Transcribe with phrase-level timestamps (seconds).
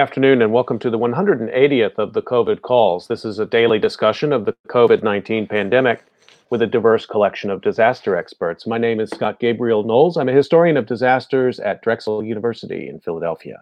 [0.00, 3.06] Afternoon and welcome to the 180th of the COVID calls.
[3.08, 6.06] This is a daily discussion of the COVID 19 pandemic
[6.48, 8.66] with a diverse collection of disaster experts.
[8.66, 10.16] My name is Scott Gabriel Knowles.
[10.16, 13.60] I'm a historian of disasters at Drexel University in Philadelphia.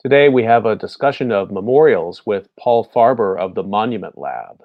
[0.00, 4.64] Today we have a discussion of memorials with Paul Farber of the Monument Lab.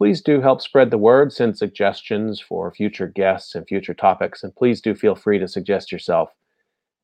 [0.00, 4.56] Please do help spread the word, send suggestions for future guests and future topics, and
[4.56, 6.30] please do feel free to suggest yourself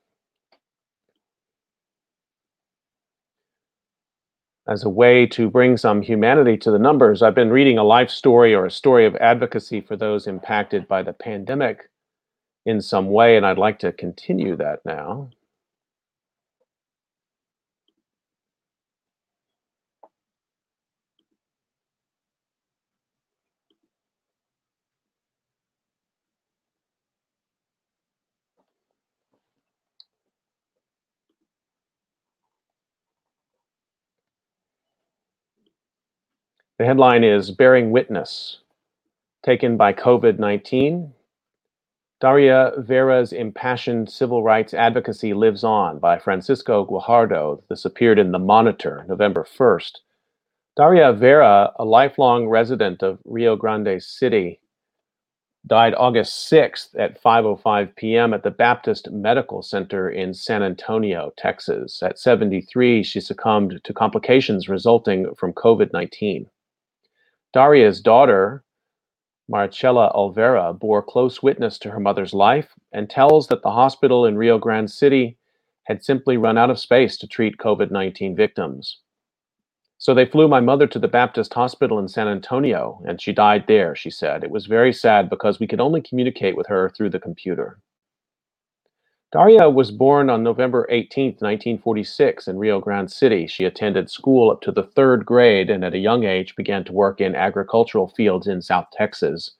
[4.67, 8.09] As a way to bring some humanity to the numbers, I've been reading a life
[8.09, 11.89] story or a story of advocacy for those impacted by the pandemic
[12.65, 15.29] in some way, and I'd like to continue that now.
[36.83, 38.57] The headline is Bearing Witness,
[39.41, 41.13] taken by COVID 19.
[42.19, 47.63] Daria Vera's impassioned civil rights advocacy lives on by Francisco Guajardo.
[47.69, 49.99] This appeared in The Monitor November 1st.
[50.75, 54.59] Daria Vera, a lifelong resident of Rio Grande City,
[55.65, 58.33] died August 6th at 5:05 p.m.
[58.33, 62.03] at the Baptist Medical Center in San Antonio, Texas.
[62.03, 66.47] At 73, she succumbed to complications resulting from COVID-19.
[67.53, 68.63] Daria's daughter,
[69.47, 74.37] Marcela Olvera, bore close witness to her mother's life and tells that the hospital in
[74.37, 75.37] Rio Grande City
[75.83, 79.01] had simply run out of space to treat COVID 19 victims.
[79.99, 83.65] So they flew my mother to the Baptist Hospital in San Antonio, and she died
[83.67, 84.43] there, she said.
[84.43, 87.79] It was very sad because we could only communicate with her through the computer.
[89.33, 93.47] Daria was born on November 18, 1946, in Rio Grande City.
[93.47, 96.93] She attended school up to the third grade and at a young age began to
[96.93, 99.55] work in agricultural fields in South Texas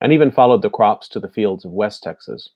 [0.00, 2.50] and even followed the crops to the fields of West Texas.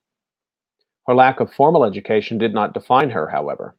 [1.07, 3.77] Her lack of formal education did not define her, however.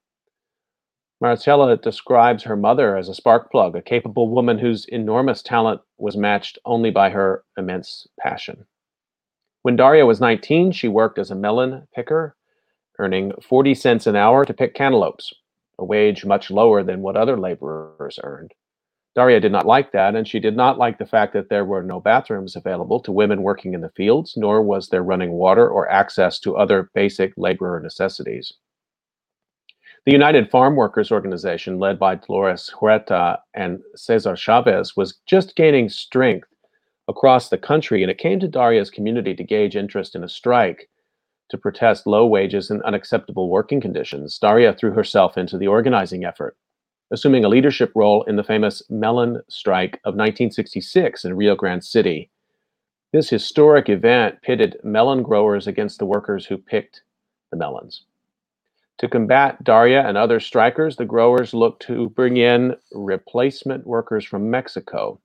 [1.19, 6.15] Marcella describes her mother as a spark plug, a capable woman whose enormous talent was
[6.15, 8.65] matched only by her immense passion.
[9.61, 12.37] When Daria was 19, she worked as a melon picker
[12.99, 15.33] earning 40 cents an hour to pick cantaloupes,
[15.79, 18.53] a wage much lower than what other laborers earned.
[19.13, 21.83] Daria did not like that, and she did not like the fact that there were
[21.83, 25.89] no bathrooms available to women working in the fields, nor was there running water or
[25.89, 28.53] access to other basic laborer necessities.
[30.05, 35.89] The United Farm Workers Organization, led by Dolores Huerta and Cesar Chavez, was just gaining
[35.89, 36.47] strength
[37.07, 40.89] across the country, and it came to Daria's community to gauge interest in a strike
[41.51, 46.57] to protest low wages and unacceptable working conditions, Daria threw herself into the organizing effort,
[47.11, 52.29] assuming a leadership role in the famous melon strike of 1966 in Rio Grande City.
[53.11, 57.03] This historic event pitted melon growers against the workers who picked
[57.51, 58.05] the melons.
[58.99, 64.49] To combat Daria and other strikers, the growers looked to bring in replacement workers from
[64.49, 65.19] Mexico.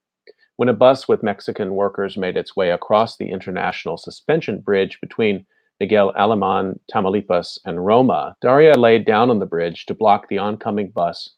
[0.56, 5.46] When a bus with Mexican workers made its way across the international suspension bridge between
[5.80, 10.90] Miguel Alemán, Tamaulipas, and Roma, Daria laid down on the bridge to block the oncoming
[10.90, 11.34] bus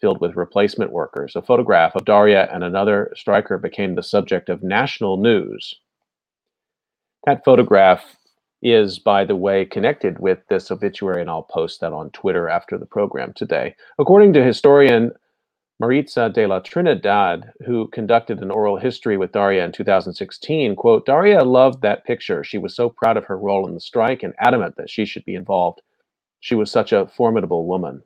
[0.00, 1.36] filled with replacement workers.
[1.36, 5.74] A photograph of Daria and another striker became the subject of national news.
[7.26, 8.16] That photograph
[8.62, 12.78] is, by the way, connected with this obituary, and I'll post that on Twitter after
[12.78, 13.74] the program today.
[13.98, 15.12] According to historian
[15.80, 21.42] Maritza de la Trinidad, who conducted an oral history with Daria in 2016, quote, Daria
[21.42, 22.44] loved that picture.
[22.44, 25.24] She was so proud of her role in the strike and adamant that she should
[25.24, 25.80] be involved.
[26.38, 28.02] She was such a formidable woman.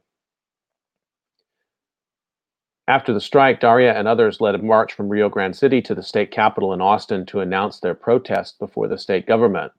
[2.87, 6.03] After the strike, Daria and others led a march from Rio Grande City to the
[6.05, 9.73] state capitol in Austin to announce their protest before the state government.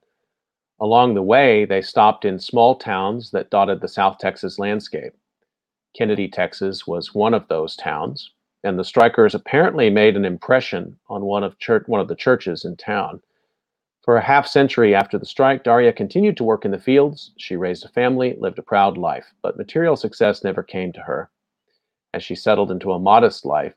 [0.78, 5.14] Along the way, they stopped in small towns that dotted the South Texas landscape.
[5.96, 8.30] Kennedy, Texas was one of those towns,
[8.62, 12.66] and the strikers apparently made an impression on one of, church, one of the churches
[12.66, 13.22] in town.
[14.04, 17.32] For a half century after the strike, Daria continued to work in the fields.
[17.38, 21.30] She raised a family, lived a proud life, but material success never came to her.
[22.12, 23.74] As she settled into a modest life,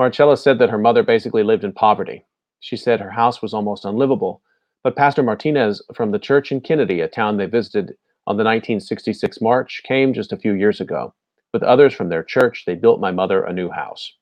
[0.00, 2.26] Marcella said that her mother basically lived in poverty.
[2.58, 4.42] She said her house was almost unlivable,
[4.82, 7.96] but Pastor Martinez from the church in Kennedy, a town they visited
[8.26, 11.14] on the 1966 march, came just a few years ago.
[11.56, 14.12] With others from their church, they built my mother a new house.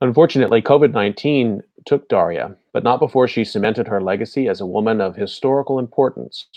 [0.00, 5.00] Unfortunately, COVID 19 took Daria, but not before she cemented her legacy as a woman
[5.00, 6.48] of historical importance.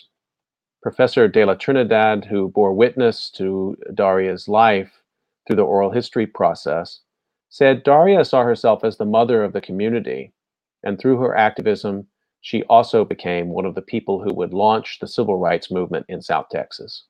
[0.82, 5.04] Professor de la Trinidad, who bore witness to Daria's life
[5.46, 7.02] through the oral history process,
[7.50, 10.34] said Daria saw herself as the mother of the community,
[10.82, 12.08] and through her activism,
[12.42, 16.24] she also became one of the people who would launch the civil rights movement in
[16.24, 17.06] South Texas.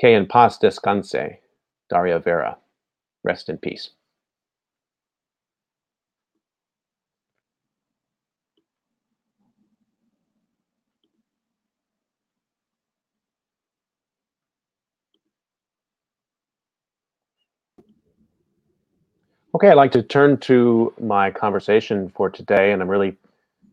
[0.00, 1.38] Que en paz descanse,
[1.90, 2.56] Daria Vera.
[3.22, 3.90] Rest in peace.
[19.54, 23.18] Okay, I'd like to turn to my conversation for today, and I'm really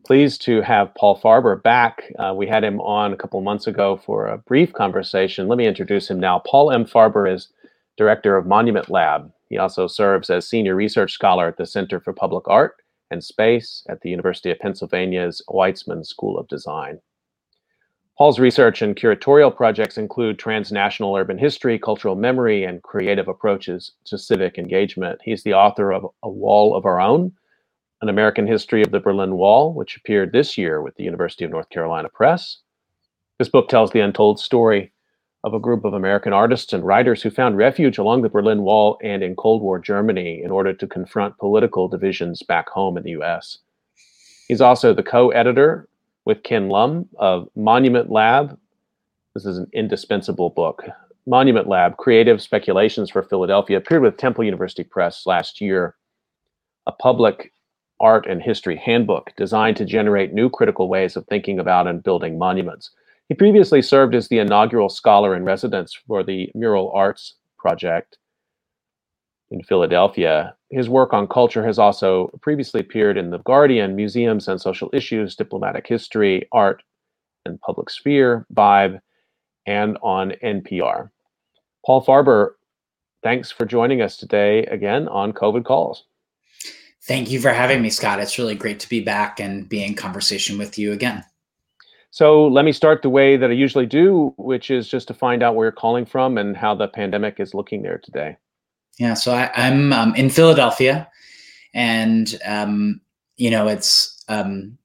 [0.04, 2.12] pleased to have Paul Farber back.
[2.18, 5.48] Uh, we had him on a couple months ago for a brief conversation.
[5.48, 6.40] Let me introduce him now.
[6.40, 6.84] Paul M.
[6.84, 7.48] Farber is
[7.96, 9.30] director of Monument Lab.
[9.48, 12.76] He also serves as senior research scholar at the Center for Public Art
[13.10, 17.00] and Space at the University of Pennsylvania's Weitzman School of Design.
[18.18, 24.18] Paul's research and curatorial projects include transnational urban history, cultural memory, and creative approaches to
[24.18, 25.20] civic engagement.
[25.22, 27.32] He's the author of A Wall of Our Own,
[28.00, 31.50] an American History of the Berlin Wall, which appeared this year with the University of
[31.50, 32.58] North Carolina Press.
[33.38, 34.92] This book tells the untold story
[35.44, 38.98] of a group of American artists and writers who found refuge along the Berlin Wall
[39.02, 43.12] and in Cold War Germany in order to confront political divisions back home in the
[43.22, 43.58] US.
[44.48, 45.88] He's also the co editor
[46.24, 48.58] with Ken Lum of Monument Lab.
[49.34, 50.84] This is an indispensable book.
[51.26, 55.94] Monument Lab Creative Speculations for Philadelphia appeared with Temple University Press last year.
[56.86, 57.52] A public
[58.00, 62.38] art and history handbook designed to generate new critical ways of thinking about and building
[62.38, 62.90] monuments.
[63.28, 68.18] He previously served as the inaugural scholar in residence for the Mural Arts Project
[69.50, 70.54] in Philadelphia.
[70.70, 75.36] His work on culture has also previously appeared in The Guardian, Museums and Social Issues,
[75.36, 76.82] Diplomatic History, Art
[77.44, 79.00] and Public Sphere, Vibe,
[79.66, 81.10] and on NPR.
[81.84, 82.52] Paul Farber,
[83.22, 86.04] thanks for joining us today again on COVID Calls.
[87.08, 88.20] Thank you for having me, Scott.
[88.20, 91.24] It's really great to be back and be in conversation with you again.
[92.10, 95.42] So let me start the way that I usually do, which is just to find
[95.42, 98.36] out where you're calling from and how the pandemic is looking there today.
[98.98, 101.08] Yeah, so I, am um, in Philadelphia,
[101.72, 103.00] and um,
[103.36, 104.76] you know it's um,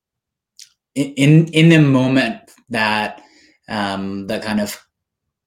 [0.95, 2.39] in in the moment
[2.69, 3.21] that
[3.67, 4.81] um, the kind of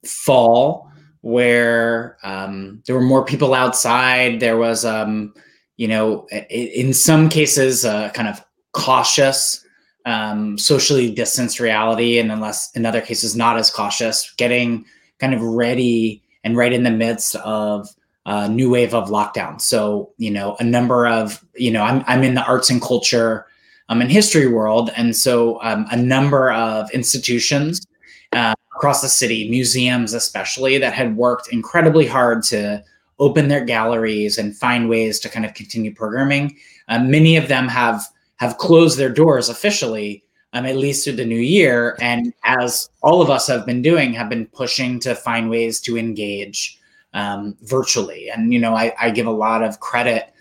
[0.04, 0.90] fall
[1.22, 4.40] where um, there were more people outside.
[4.40, 5.32] There was um,
[5.76, 9.64] you know, in some cases, uh, kind of cautious,
[10.04, 14.84] um, socially distanced reality, and unless in other cases, not as cautious, getting
[15.18, 17.88] kind of ready and right in the midst of
[18.26, 19.60] a new wave of lockdown.
[19.60, 23.46] So, you know, a number of, you know, I'm, I'm in the arts and culture
[23.88, 24.90] um, and history world.
[24.96, 27.86] And so um, a number of institutions
[28.32, 32.82] uh, across the city, museums especially, that had worked incredibly hard to
[33.18, 36.56] open their galleries and find ways to kind of continue programming.
[36.88, 38.04] Um, many of them have
[38.36, 41.96] have closed their doors officially, um, at least through the new year.
[42.00, 45.96] And as all of us have been doing, have been pushing to find ways to
[45.96, 46.78] engage
[47.14, 48.28] um, virtually.
[48.28, 50.34] And you know, I, I give a lot of credit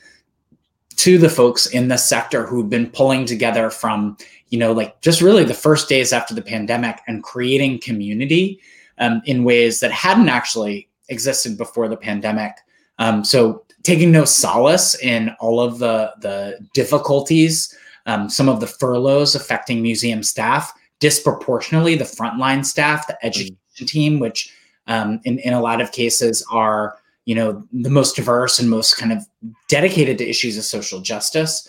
[0.98, 4.18] to the folks in the sector who've been pulling together from
[4.50, 8.60] you know like just really the first days after the pandemic and creating community
[9.00, 12.54] um, in ways that hadn't actually existed before the pandemic
[13.00, 18.68] um, so taking no solace in all of the the difficulties um, some of the
[18.68, 23.28] furloughs affecting museum staff, disproportionately the frontline staff, the hmm.
[23.28, 24.54] education team, which
[24.88, 28.98] um, in, in a lot of cases are you know the most diverse and most
[28.98, 29.26] kind of
[29.68, 31.68] dedicated to issues of social justice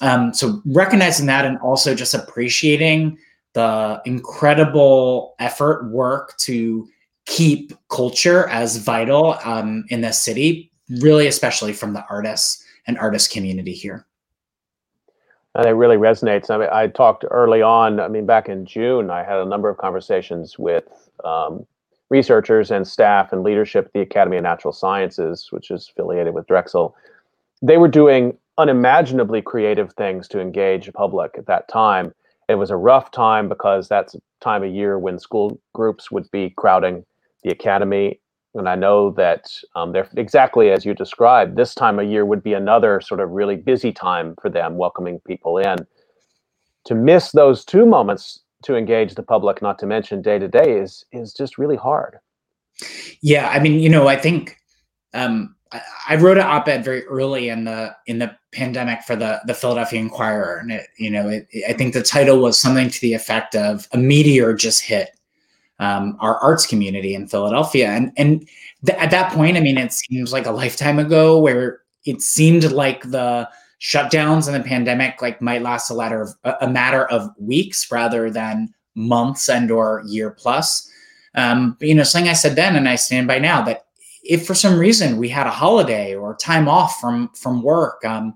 [0.00, 3.18] um, so recognizing that and also just appreciating
[3.54, 6.88] the incredible effort work to
[7.26, 13.30] keep culture as vital um, in this city really especially from the artists and artist
[13.32, 14.06] community here
[15.54, 16.50] and it really resonates.
[16.50, 18.00] I mean, I talked early on.
[18.00, 21.66] I mean, back in June, I had a number of conversations with um,
[22.12, 26.46] researchers and staff and leadership at the Academy of Natural Sciences, which is affiliated with
[26.46, 26.94] Drexel,
[27.62, 32.14] they were doing unimaginably creative things to engage the public at that time.
[32.50, 36.30] It was a rough time because that's a time of year when school groups would
[36.30, 37.04] be crowding
[37.42, 38.20] the academy.
[38.54, 42.42] And I know that um, they're exactly as you described, this time of year would
[42.42, 45.78] be another sort of really busy time for them, welcoming people in.
[46.86, 50.78] To miss those two moments to engage the public, not to mention day to day,
[50.78, 52.18] is is just really hard.
[53.20, 54.56] Yeah, I mean, you know, I think
[55.14, 55.54] um,
[56.08, 60.00] I, wrote an op-ed very early in the in the pandemic for the the Philadelphia
[60.00, 63.54] Inquirer, and it, you know, it, I think the title was something to the effect
[63.54, 65.10] of "A meteor just hit
[65.82, 68.48] um, our arts community in Philadelphia," and and
[68.86, 72.70] th- at that point, I mean, it seems like a lifetime ago, where it seemed
[72.72, 73.48] like the
[73.80, 78.30] shutdowns and the pandemic like might last a matter of a matter of weeks rather
[78.30, 80.88] than months and or year plus.
[81.34, 83.86] Um, you know, something I said then and I stand by now that
[84.22, 88.34] if for some reason we had a holiday or time off from from work, um,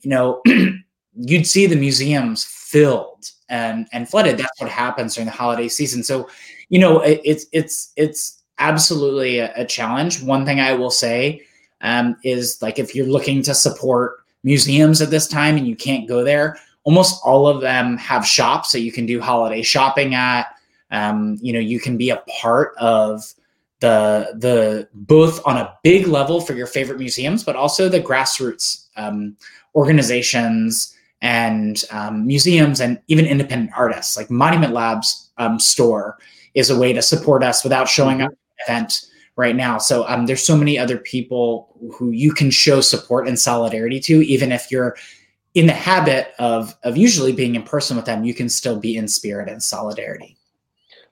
[0.00, 0.42] you know,
[1.14, 4.38] you'd see the museums filled and and flooded.
[4.38, 6.02] That's what happens during the holiday season.
[6.04, 6.28] So,
[6.68, 10.22] you know, it, it's it's it's absolutely a, a, challenge.
[10.22, 11.42] One thing I will say
[11.80, 16.08] um, is like if you're looking to support museums at this time and you can't
[16.08, 20.46] go there, almost all of them have shops that you can do holiday shopping at.
[20.90, 23.24] Um, you know, you can be a part of
[23.80, 28.86] the the both on a big level for your favorite museums, but also the grassroots
[28.96, 29.36] um,
[29.74, 34.16] organizations and um, museums and even independent artists.
[34.16, 36.18] Like Monument Labs um, store
[36.54, 38.70] is a way to support us without showing up mm-hmm.
[38.70, 39.06] at an event
[39.36, 39.78] right now.
[39.78, 44.24] So um, there's so many other people who you can show support and solidarity to,
[44.24, 44.96] even if you're
[45.54, 48.96] in the habit of of usually being in person with them, you can still be
[48.96, 50.36] in spirit and solidarity.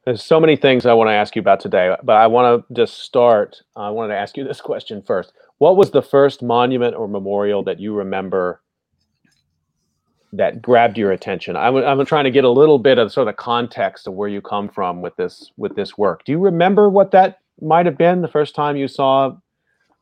[0.05, 2.75] There's so many things I want to ask you about today, but I want to
[2.75, 3.63] just start.
[3.77, 5.33] I wanted to ask you this question first.
[5.59, 8.62] What was the first monument or memorial that you remember
[10.33, 11.57] that grabbed your attention?
[11.57, 14.41] I'm, I'm trying to get a little bit of sort of context of where you
[14.41, 16.25] come from with this with this work.
[16.25, 19.37] Do you remember what that might have been the first time you saw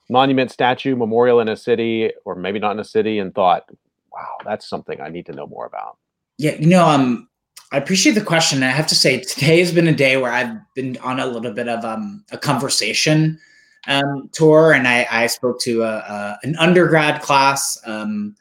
[0.09, 3.65] monument, statue, memorial in a city, or maybe not in a city, and thought,
[4.13, 5.99] "Wow, that's something I need to know more about."
[6.39, 7.29] Yeah, you know, um,
[7.73, 8.63] I appreciate the question.
[8.63, 11.53] I have to say, today has been a day where I've been on a little
[11.53, 13.39] bit of um, a conversation
[13.87, 18.35] um, tour, and I, I spoke to a, a, an undergrad class, um,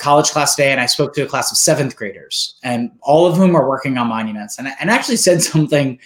[0.00, 3.36] college class today, and I spoke to a class of seventh graders, and all of
[3.36, 5.98] whom are working on monuments, and and actually said something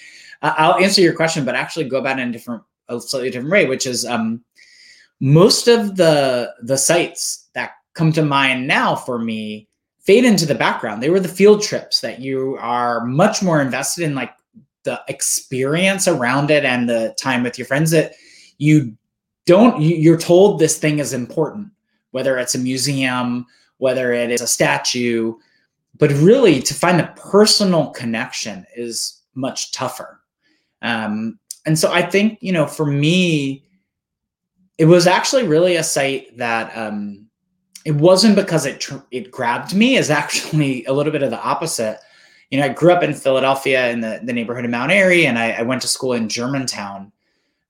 [0.43, 3.52] I'll answer your question, but actually go about it in a different, a slightly different
[3.52, 4.43] way, which is um,
[5.21, 9.69] most of the the sites that come to mind now for me
[10.00, 11.02] fade into the background.
[11.02, 14.33] They were the field trips that you are much more invested in, like
[14.85, 18.14] the experience around it and the time with your friends that
[18.57, 18.97] you
[19.45, 19.81] don't.
[19.83, 21.69] You're told this thing is important,
[22.11, 23.47] whether it's a museum,
[23.79, 25.35] whether it is a statue,
[25.99, 30.21] but really to find the personal connection is much tougher.
[30.83, 33.64] Um, and so I think, you know, for me,
[34.79, 37.26] it was actually really a site that um,
[37.85, 39.97] it wasn't because it tr- it grabbed me.
[39.97, 41.99] Is actually a little bit of the opposite.
[42.50, 45.38] You know, I grew up in Philadelphia in the, the neighborhood of Mount Airy, and
[45.38, 47.12] I, I went to school in Germantown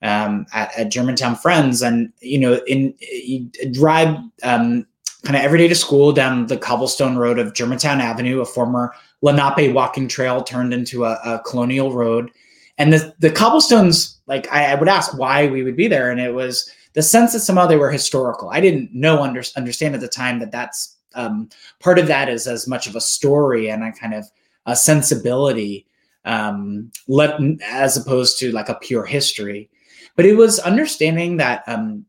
[0.03, 1.83] um, at, at, Germantown Friends.
[1.83, 4.87] And you know, in you drive um,
[5.25, 8.95] kind of every day to school down the cobblestone road of Germantown Avenue, a former
[9.23, 12.31] Lenape walking trail turned into a, a colonial road.
[12.79, 16.21] And the the cobblestones like I, I, would ask why we would be there and
[16.21, 18.51] it was the sense that somehow they were historical.
[18.51, 22.47] I didn't know under, understand at the time that that's um, part of that is
[22.47, 24.31] as much of a story and a kind of
[24.67, 25.87] a sensibility
[26.25, 29.69] um, let, as opposed to like a pure history
[30.17, 32.05] but it was understanding that um,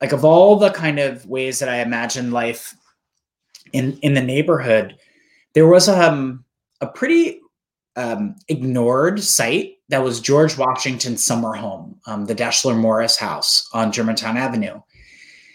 [0.00, 2.74] like of all the kind of ways that i imagined life
[3.72, 4.96] in in the neighborhood
[5.54, 6.44] there was um,
[6.80, 7.40] a pretty
[7.96, 13.92] um, ignored site that was George Washington's summer home, um, the Deshler Morris House on
[13.92, 14.80] Germantown Avenue.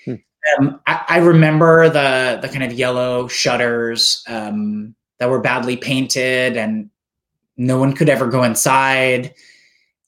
[0.04, 0.16] Hmm.
[0.60, 6.58] um, I, I, remember the the kind of yellow shutters um, that were badly painted,
[6.58, 6.90] and
[7.58, 9.34] no one could ever go inside.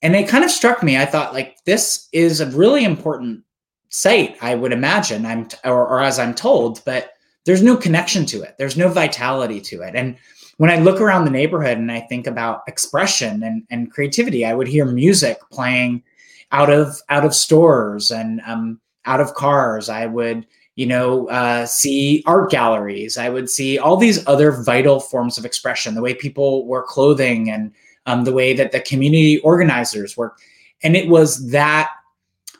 [0.02, 0.98] And it kind of struck me.
[0.98, 3.44] I thought, like, this is a really important
[3.90, 4.38] site.
[4.42, 5.26] I would imagine.
[5.26, 7.14] I'm, or, or as I'm told, but
[7.46, 8.56] there's no connection to it.
[8.58, 9.96] There's no vitality to it.
[9.96, 10.18] And
[10.58, 14.54] when I look around the neighborhood and I think about expression and, and creativity, I
[14.54, 16.04] would hear music playing
[16.52, 19.90] out of out of stores and um, out of cars.
[19.90, 23.18] I would, you know, uh, see art galleries.
[23.18, 27.50] I would see all these other vital forms of expression, the way people wear clothing
[27.50, 27.72] and
[28.08, 30.40] um, the way that the community organizers work.
[30.82, 31.92] And it was that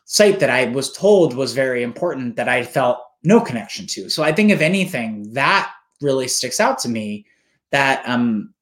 [0.06, 4.10] site that I was told was very important that I felt no connection to.
[4.10, 7.26] So I think, if anything, that really sticks out to me
[7.72, 8.54] that um,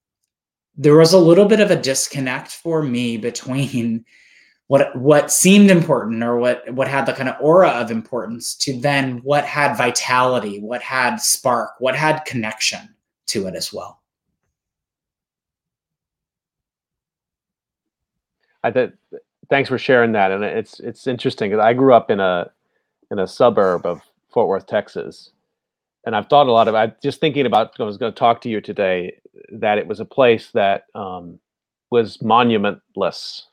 [0.77, 4.05] there was a little bit of a disconnect for me between
[4.67, 8.79] what what seemed important or what what had the kind of aura of importance to
[8.79, 12.79] then what had vitality what had spark what had connection
[13.27, 14.01] to it as well
[18.65, 18.91] i th-
[19.49, 22.49] thanks for sharing that and it's it's interesting because i grew up in a
[23.11, 24.01] in a suburb of
[24.33, 25.31] fort worth texas
[26.05, 28.49] and i've thought a lot about just thinking about i was going to talk to
[28.49, 29.15] you today
[29.51, 31.39] that it was a place that um,
[31.91, 33.43] was monumentless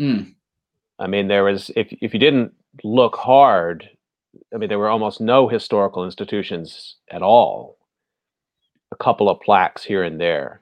[0.00, 0.34] Mm.
[0.98, 2.52] I mean, there was if if you didn't
[2.84, 3.88] look hard,
[4.52, 7.78] I mean, there were almost no historical institutions at all.
[8.90, 10.60] A couple of plaques here and there,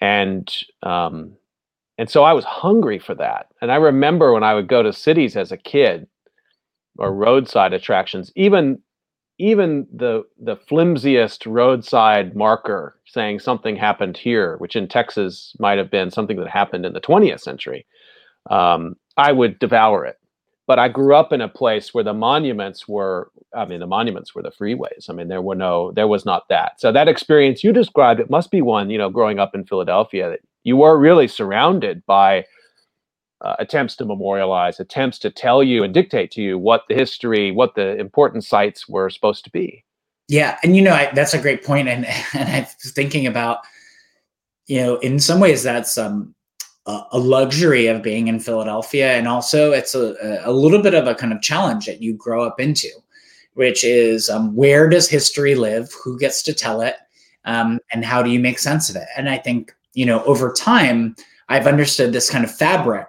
[0.00, 1.32] and um,
[1.98, 3.48] and so I was hungry for that.
[3.62, 6.06] And I remember when I would go to cities as a kid,
[6.98, 8.80] or roadside attractions, even
[9.38, 15.90] even the the flimsiest roadside marker saying something happened here, which in Texas might have
[15.90, 17.84] been something that happened in the 20th century
[18.50, 20.18] um, I would devour it.
[20.66, 24.34] But I grew up in a place where the monuments were, I mean, the monuments
[24.34, 25.10] were the freeways.
[25.10, 26.80] I mean, there were no, there was not that.
[26.80, 30.30] So that experience you described, it must be one, you know, growing up in Philadelphia,
[30.30, 32.44] that you are really surrounded by
[33.40, 37.52] uh, attempts to memorialize, attempts to tell you and dictate to you what the history,
[37.52, 39.84] what the important sites were supposed to be.
[40.26, 43.60] Yeah, and you know I, that's a great point, and and I was thinking about,
[44.66, 46.34] you know, in some ways that's um
[46.88, 51.14] a luxury of being in Philadelphia, and also it's a, a little bit of a
[51.14, 52.88] kind of challenge that you grow up into,
[53.54, 55.92] which is um, where does history live?
[56.04, 56.96] Who gets to tell it?
[57.44, 59.06] Um, and how do you make sense of it?
[59.16, 61.16] And I think you know over time
[61.48, 63.08] I've understood this kind of fabric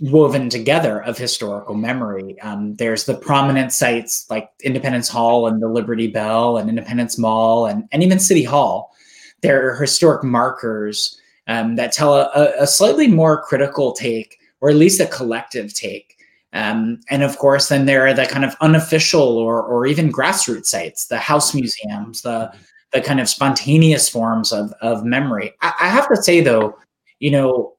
[0.00, 2.38] woven together of historical memory.
[2.40, 7.66] Um, there's the prominent sites like Independence Hall and the Liberty Bell and Independence Mall
[7.66, 8.94] and, and even City Hall.
[9.40, 14.76] There are historic markers um, that tell a, a, slightly more critical take, or at
[14.76, 16.18] least a collective take.
[16.52, 20.66] Um, and of course, then there are the kind of unofficial or, or even grassroots
[20.66, 22.52] sites, the house museums, the
[22.92, 25.52] the kind of spontaneous forms of, of memory.
[25.60, 26.76] I, I have to say, though,
[27.18, 27.76] you know,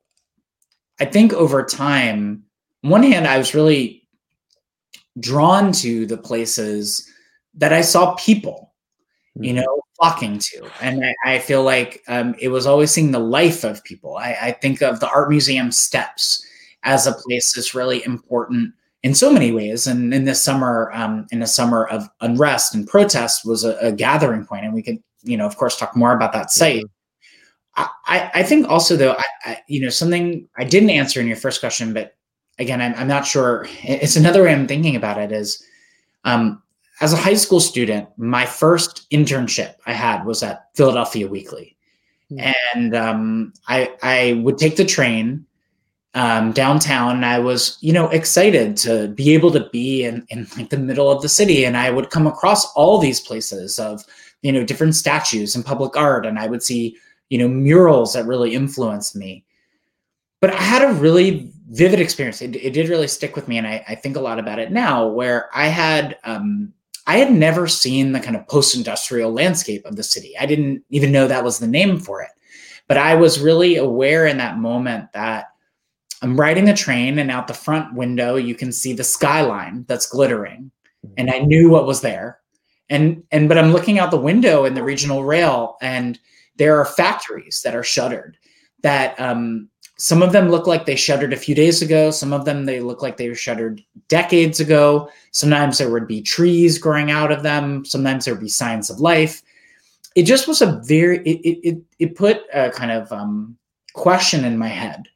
[0.99, 2.43] I think over time,
[2.83, 4.07] on one hand, I was really
[5.19, 7.07] drawn to the places
[7.55, 8.73] that I saw people,
[9.35, 9.61] you mm-hmm.
[9.61, 10.69] know, flocking to.
[10.81, 14.17] And I, I feel like um, it was always seeing the life of people.
[14.17, 16.45] I, I, think of the art museum steps
[16.83, 19.87] as a place that's really important in so many ways.
[19.87, 23.91] And in this summer, um, in a summer of unrest and protest, was a, a,
[23.91, 24.65] gathering point.
[24.65, 26.83] And we could, you know, of course, talk more about that site.
[27.75, 31.61] I, I think also though, I, you know, something I didn't answer in your first
[31.61, 32.15] question, but
[32.59, 33.65] again, I'm, I'm not sure.
[33.83, 35.63] It's another way I'm thinking about it is
[36.25, 36.61] um,
[36.99, 41.75] as a high school student, my first internship I had was at Philadelphia Weekly,
[42.31, 42.53] mm.
[42.75, 45.45] and um, I I would take the train
[46.13, 50.47] um, downtown, and I was you know excited to be able to be in in
[50.57, 54.03] like the middle of the city, and I would come across all these places of
[54.41, 56.97] you know different statues and public art, and I would see
[57.29, 59.45] you know murals that really influenced me.
[60.41, 62.41] But I had a really vivid experience.
[62.41, 64.71] It, it did really stick with me, and I, I think a lot about it
[64.71, 66.73] now, where I had um,
[67.07, 70.37] I had never seen the kind of post industrial landscape of the city.
[70.37, 72.29] I didn't even know that was the name for it.
[72.87, 75.50] But I was really aware in that moment that
[76.21, 80.05] I'm riding a train and out the front window, you can see the skyline that's
[80.05, 80.71] glittering.
[81.17, 82.39] And I knew what was there.
[82.89, 86.19] And, and, but I'm looking out the window in the regional rail and
[86.57, 88.37] there are factories that are shuttered
[88.83, 92.11] that um, some of them look like they shuttered a few days ago.
[92.11, 95.09] Some of them they look like they were shuttered decades ago.
[95.31, 97.85] Sometimes there would be trees growing out of them.
[97.85, 99.41] Sometimes there would be signs of life.
[100.15, 103.57] It just was a very it it it put a kind of um,
[103.93, 105.07] question in my head,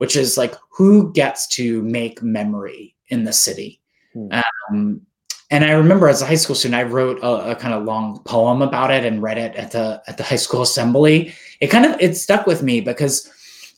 [0.00, 3.82] which is like who gets to make memory in the city.
[4.14, 4.28] Hmm.
[4.70, 5.06] Um,
[5.50, 8.20] and I remember as a high school student, I wrote a, a, kind of long
[8.24, 11.34] poem about it and read it at the at the high school assembly.
[11.60, 13.30] It kind of it stuck with me because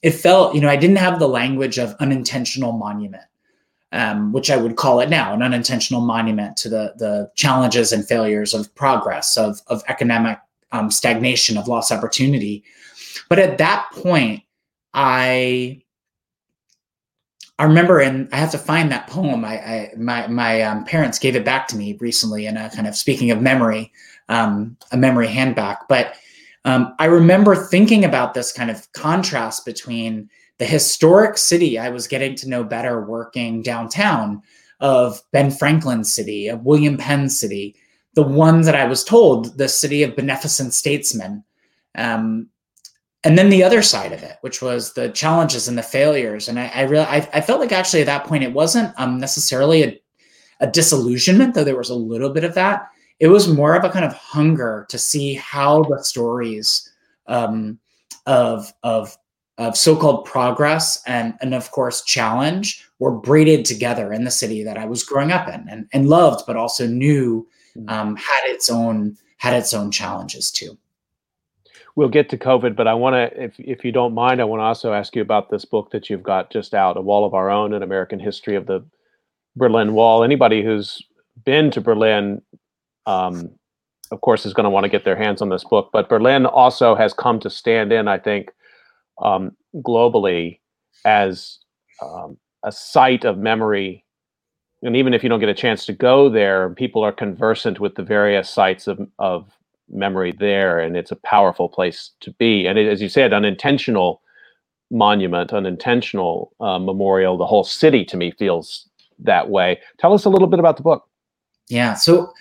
[0.02, 3.24] it felt, you know, I didn't have the language of unintentional monument,
[3.90, 8.06] um, which I would call it now, an unintentional monument to the the challenges and
[8.06, 10.38] failures of progress, of of economic
[10.70, 12.62] um, stagnation, of lost opportunity.
[13.28, 14.42] But at that point,
[14.94, 15.82] I
[17.62, 19.44] I remember, and I have to find that poem.
[19.44, 22.88] I, I my my um, parents gave it back to me recently, in a kind
[22.88, 23.92] of speaking of memory,
[24.28, 25.76] um, a memory handback.
[25.88, 26.16] But
[26.64, 32.08] um, I remember thinking about this kind of contrast between the historic city I was
[32.08, 34.42] getting to know better working downtown
[34.80, 37.76] of Ben Franklin City, of William Penn City,
[38.14, 41.44] the one that I was told the city of beneficent statesmen.
[41.94, 42.48] Um,
[43.24, 46.48] and then the other side of it, which was the challenges and the failures.
[46.48, 49.18] And I, I really, I, I, felt like actually at that point, it wasn't um,
[49.18, 50.00] necessarily a,
[50.60, 52.88] a disillusionment, though there was a little bit of that.
[53.20, 56.90] It was more of a kind of hunger to see how the stories
[57.28, 57.78] um,
[58.26, 59.16] of of
[59.58, 64.78] of so-called progress and and of course challenge were braided together in the city that
[64.78, 67.88] I was growing up in and, and loved, but also knew mm.
[67.88, 70.76] um, had its own had its own challenges too
[71.94, 74.60] we'll get to COVID, but I want to, if if you don't mind, I want
[74.60, 77.34] to also ask you about this book that you've got just out, A Wall of
[77.34, 78.84] Our Own: An American History of the
[79.56, 80.24] Berlin Wall.
[80.24, 81.02] Anybody who's
[81.44, 82.42] been to Berlin,
[83.06, 83.50] um,
[84.10, 85.90] of course, is going to want to get their hands on this book.
[85.92, 88.50] But Berlin also has come to stand in, I think,
[89.22, 90.60] um, globally
[91.04, 91.58] as
[92.02, 94.04] um, a site of memory.
[94.82, 97.94] And even if you don't get a chance to go there, people are conversant with
[97.94, 99.48] the various sites of, of
[99.92, 102.66] memory there, and it's a powerful place to be.
[102.66, 104.22] And it, as you said, unintentional
[104.90, 107.36] monument, unintentional uh, memorial.
[107.36, 109.78] The whole city, to me, feels that way.
[109.98, 111.08] Tell us a little bit about the book.
[111.68, 111.94] Yeah.
[111.94, 112.32] So,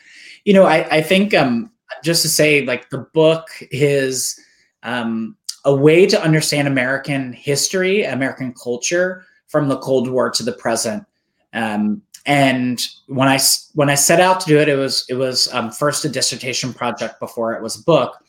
[0.45, 1.71] you know, I, I think um,
[2.03, 4.39] just to say, like, the book is
[4.83, 10.53] um, a way to understand American history, American culture from the Cold War to the
[10.53, 11.05] present.
[11.53, 13.39] Um, and when I
[13.73, 16.73] when I set out to do it, it was it was um, first a dissertation
[16.73, 18.23] project before it was a book.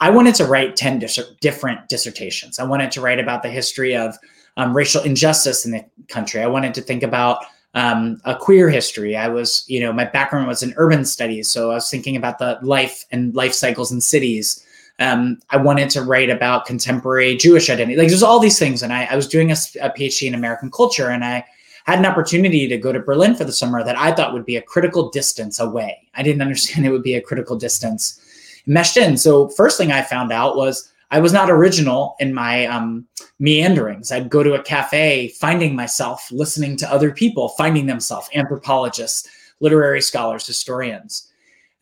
[0.00, 2.58] I wanted to write ten dis- different dissertations.
[2.58, 4.16] I wanted to write about the history of
[4.56, 6.42] um, racial injustice in the country.
[6.42, 9.16] I wanted to think about um, a queer history.
[9.16, 12.38] I was, you know, my background was in urban studies, so I was thinking about
[12.38, 14.64] the life and life cycles in cities.
[14.98, 17.96] Um, I wanted to write about contemporary Jewish identity.
[17.96, 20.70] Like there's all these things, and I, I was doing a, a PhD in American
[20.70, 21.44] culture, and I
[21.90, 24.56] had an opportunity to go to Berlin for the summer that I thought would be
[24.56, 26.08] a critical distance away.
[26.14, 28.20] I didn't understand it would be a critical distance
[28.66, 29.16] meshed in.
[29.16, 33.06] So first thing I found out was I was not original in my um,
[33.38, 34.12] meanderings.
[34.12, 40.00] I'd go to a cafe, finding myself listening to other people, finding themselves anthropologists, literary
[40.00, 41.28] scholars, historians.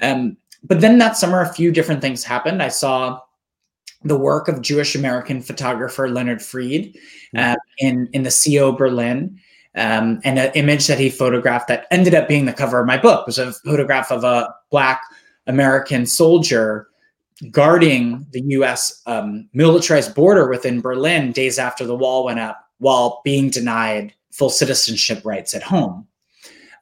[0.00, 2.62] Um, but then that summer, a few different things happened.
[2.62, 3.20] I saw
[4.02, 6.98] the work of Jewish American photographer Leonard Freed
[7.36, 9.38] uh, in in the CO Berlin,
[9.74, 12.98] um, and an image that he photographed that ended up being the cover of my
[12.98, 15.02] book was a photograph of a black
[15.46, 16.88] American soldier
[17.50, 19.02] guarding the U.S.
[19.06, 24.50] Um, militarized border within Berlin days after the wall went up, while being denied full
[24.50, 26.06] citizenship rights at home.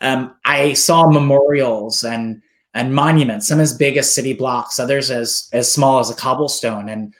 [0.00, 2.42] Um, I saw memorials and
[2.74, 6.88] and monuments, some as big as city blocks, others as as small as a cobblestone,
[6.88, 7.14] and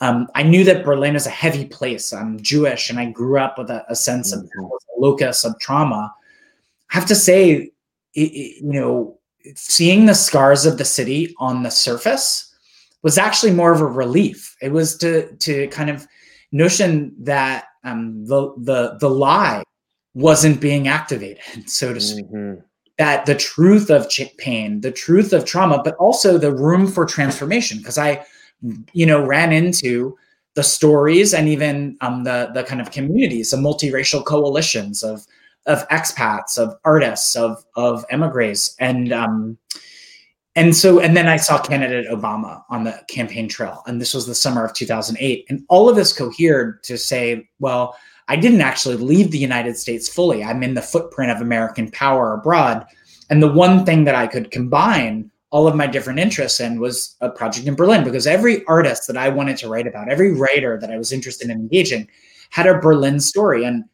[0.00, 2.12] um, I knew that Berlin is a heavy place.
[2.12, 4.64] I'm Jewish, and I grew up with a, a sense mm-hmm.
[4.64, 6.12] of a locus of trauma.
[6.90, 7.72] I have to say, it,
[8.14, 9.18] it, you know,
[9.54, 12.54] seeing the scars of the city on the surface
[13.02, 14.56] was actually more of a relief.
[14.62, 16.06] It was to to kind of
[16.50, 19.62] notion that um, the the the lie
[20.14, 22.26] wasn't being activated, so to speak.
[22.26, 22.60] Mm-hmm.
[22.96, 27.78] That the truth of pain, the truth of trauma, but also the room for transformation.
[27.78, 28.26] Because I
[28.92, 30.16] you know, ran into
[30.54, 35.26] the stories and even um, the the kind of communities, the multiracial coalitions of
[35.66, 39.58] of expats, of artists, of of emigres, and um,
[40.56, 44.26] and so and then I saw candidate Obama on the campaign trail, and this was
[44.26, 47.96] the summer of 2008, and all of this cohered to say, well,
[48.28, 50.42] I didn't actually leave the United States fully.
[50.42, 52.86] I'm in the footprint of American power abroad,
[53.28, 57.16] and the one thing that I could combine all of my different interests in was
[57.20, 60.78] a project in Berlin because every artist that I wanted to write about, every writer
[60.78, 62.08] that I was interested in engaging
[62.50, 63.64] had a Berlin story.
[63.64, 63.84] And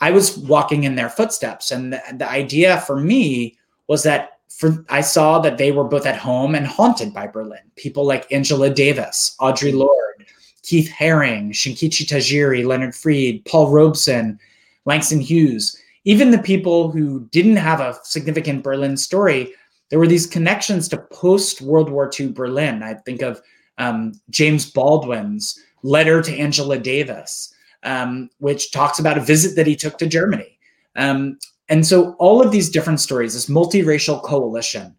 [0.00, 1.72] I was walking in their footsteps.
[1.72, 6.06] And the, the idea for me was that for I saw that they were both
[6.06, 7.60] at home and haunted by Berlin.
[7.76, 10.26] People like Angela Davis, Audre Lorde,
[10.62, 14.38] Keith Haring, Shinkichi Tajiri, Leonard Freed, Paul Robeson,
[14.84, 19.52] Langston Hughes, even the people who didn't have a significant Berlin story
[19.90, 22.82] there were these connections to post World War II Berlin.
[22.82, 23.40] I think of
[23.78, 29.76] um, James Baldwin's letter to Angela Davis, um, which talks about a visit that he
[29.76, 30.58] took to Germany.
[30.96, 34.96] Um, and so all of these different stories, this multiracial coalition,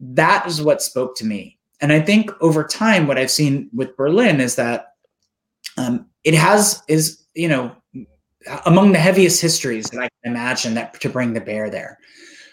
[0.00, 1.58] that is what spoke to me.
[1.80, 4.94] And I think over time, what I've seen with Berlin is that
[5.76, 7.74] um, it has is you know
[8.66, 11.98] among the heaviest histories that I can imagine that to bring the bear there.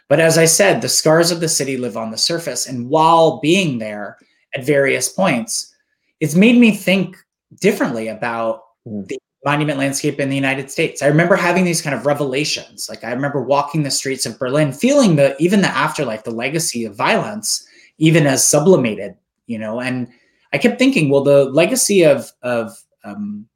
[0.08, 3.40] But as I said, the scars of the city live on the surface, and while
[3.40, 4.18] being there
[4.56, 5.74] at various points,
[6.20, 7.18] it's made me think
[7.60, 9.08] differently about mm.
[9.08, 11.04] the monument landscape in the United States.
[11.04, 12.90] I remember having these kind of revelations.
[12.90, 16.84] Like I remember walking the streets of Berlin, feeling the even the afterlife, the legacy
[16.86, 17.66] of violence,
[18.00, 19.16] even as sublimated,
[19.46, 19.80] you know.
[19.80, 20.08] And
[20.52, 22.72] I kept thinking, well, the legacy of of
[23.04, 23.48] um,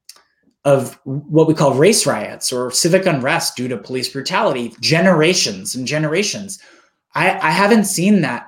[0.65, 5.87] of what we call race riots or civic unrest due to police brutality, generations and
[5.87, 6.59] generations.
[7.15, 8.47] I, I haven't seen that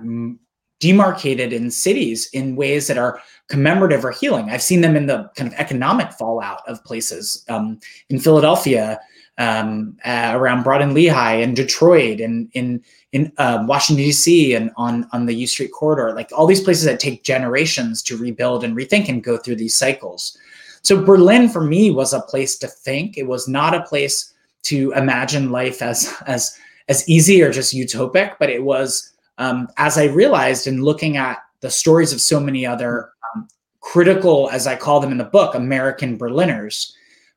[0.80, 4.50] demarcated in cities in ways that are commemorative or healing.
[4.50, 9.00] I've seen them in the kind of economic fallout of places um, in Philadelphia,
[9.38, 14.54] um, uh, around Broad and Lehigh, and Detroit, and in in uh, Washington D.C.
[14.54, 18.18] and on on the U Street corridor, like all these places that take generations to
[18.18, 20.38] rebuild and rethink and go through these cycles.
[20.84, 23.18] So Berlin for me was a place to think.
[23.18, 28.36] It was not a place to imagine life as as as easy or just utopic,
[28.40, 32.66] but it was um, as I realized in looking at the stories of so many
[32.66, 33.48] other um,
[33.80, 36.94] critical, as I call them in the book, American Berliners,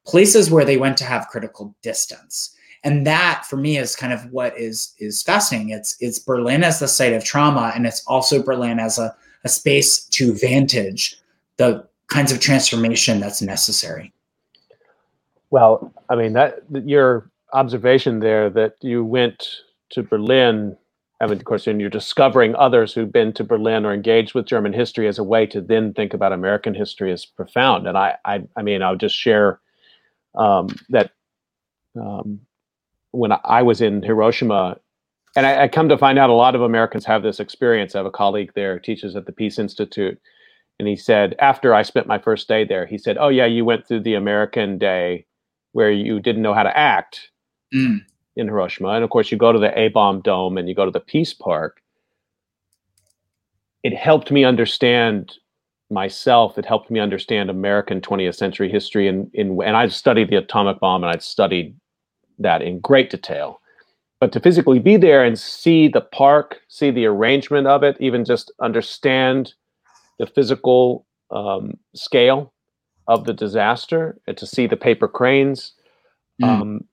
[0.07, 2.55] places where they went to have critical distance.
[2.83, 5.71] And that for me is kind of what is is fascinating.
[5.71, 9.49] It's it's Berlin as the site of trauma, and it's also Berlin as a, a
[9.49, 11.17] space to vantage
[11.57, 14.13] the kinds of transformation that's necessary.
[15.51, 19.39] Well, I mean that your observation there that you went
[19.91, 20.77] to Berlin
[21.21, 24.47] I mean, of course, and you're discovering others who've been to Berlin or engaged with
[24.47, 27.87] German history as a way to then think about American history is profound.
[27.87, 29.61] And I, I, I mean, I'll just share
[30.35, 31.13] um, that
[31.99, 32.41] um,
[33.13, 34.77] when I was in Hiroshima,
[35.37, 37.95] and I, I, come to find out a lot of Americans have this experience.
[37.95, 40.21] I have a colleague there, teaches at the Peace Institute,
[40.79, 43.65] and he said after I spent my first day there, he said, "Oh yeah, you
[43.65, 45.27] went through the American day
[45.73, 47.31] where you didn't know how to act."
[47.75, 48.01] Mm
[48.37, 48.91] in Hiroshima.
[48.91, 51.01] And of course, you go to the A bomb dome and you go to the
[51.01, 51.81] Peace Park.
[53.83, 55.35] It helped me understand
[55.91, 56.59] myself.
[56.59, 59.07] It helped me understand American 20th century history.
[59.07, 61.77] And, in, and I studied the atomic bomb and I'd studied
[62.39, 63.61] that in great detail.
[64.21, 68.25] But to physically be there and see the park, see the arrangement of it, even
[68.25, 69.53] just understand
[70.19, 72.53] the physical um, scale
[73.07, 75.73] of the disaster, and to see the paper cranes,
[76.43, 76.49] mm.
[76.49, 76.85] um,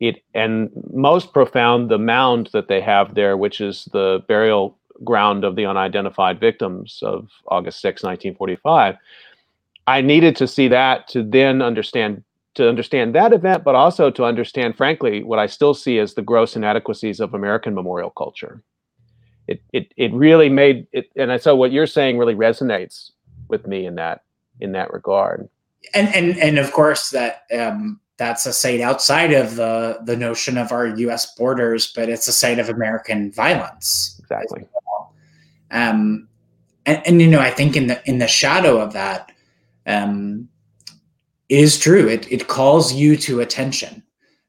[0.00, 5.44] it and most profound the mound that they have there, which is the burial ground
[5.44, 8.96] of the unidentified victims of August 6, 1945.
[9.86, 14.24] I needed to see that to then understand to understand that event, but also to
[14.24, 18.62] understand, frankly, what I still see as the gross inadequacies of American memorial culture.
[19.48, 23.10] It it it really made it, and so what you're saying really resonates
[23.48, 24.22] with me in that
[24.60, 25.48] in that regard.
[25.94, 30.58] And and and of course that um, that's a site outside of the the notion
[30.58, 31.34] of our U.S.
[31.36, 34.16] borders, but it's a site of American violence.
[34.20, 34.66] Exactly.
[34.72, 35.14] Well.
[35.70, 36.28] Um,
[36.86, 39.32] and, and, you know, I think in the in the shadow of that,
[39.86, 40.48] um,
[41.48, 42.08] is true.
[42.08, 44.02] It it calls you to attention.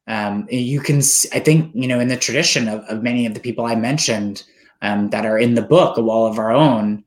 [0.07, 0.99] Um, you can,
[1.33, 4.43] I think, you know, in the tradition of, of many of the people I mentioned
[4.81, 7.03] um, that are in the book, A Wall of Our Own,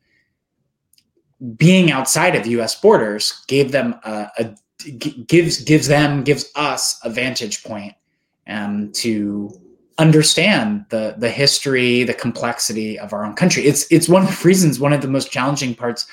[1.57, 2.79] being outside of U.S.
[2.79, 4.55] borders gave them a, a
[5.27, 7.95] gives gives them gives us a vantage point
[8.47, 9.51] um, to
[9.99, 13.65] understand the the history, the complexity of our own country.
[13.65, 16.07] It's it's one of the reasons, one of the most challenging parts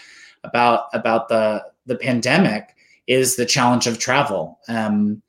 [0.44, 2.76] about about the the pandemic
[3.08, 4.60] is the challenge of travel.
[4.68, 5.22] Um,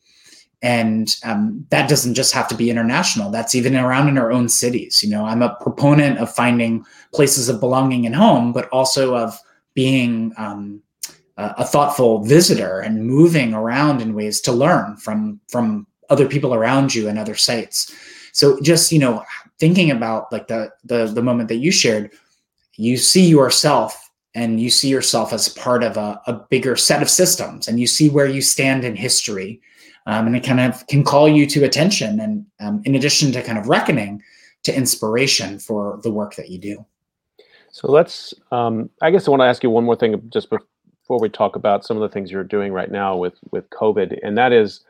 [0.62, 3.30] and um, that doesn't just have to be international.
[3.30, 5.02] That's even around in our own cities.
[5.02, 9.38] You know, I'm a proponent of finding places of belonging and home, but also of
[9.74, 10.82] being um,
[11.38, 16.92] a thoughtful visitor and moving around in ways to learn from from other people around
[16.92, 17.94] you and other sites
[18.32, 19.22] so just you know
[19.60, 22.10] thinking about like the the the moment that you shared
[22.74, 27.08] you see yourself and you see yourself as part of a, a bigger set of
[27.08, 29.60] systems and you see where you stand in history
[30.08, 33.42] um, and it kind of can call you to attention and um, in addition to
[33.42, 34.20] kind of reckoning
[34.64, 36.84] to inspiration for the work that you do.
[37.70, 41.20] So let's um, i guess i want to ask you one more thing just before
[41.20, 44.36] we talk about some of the things you're doing right now with with COVID, and
[44.36, 44.80] that is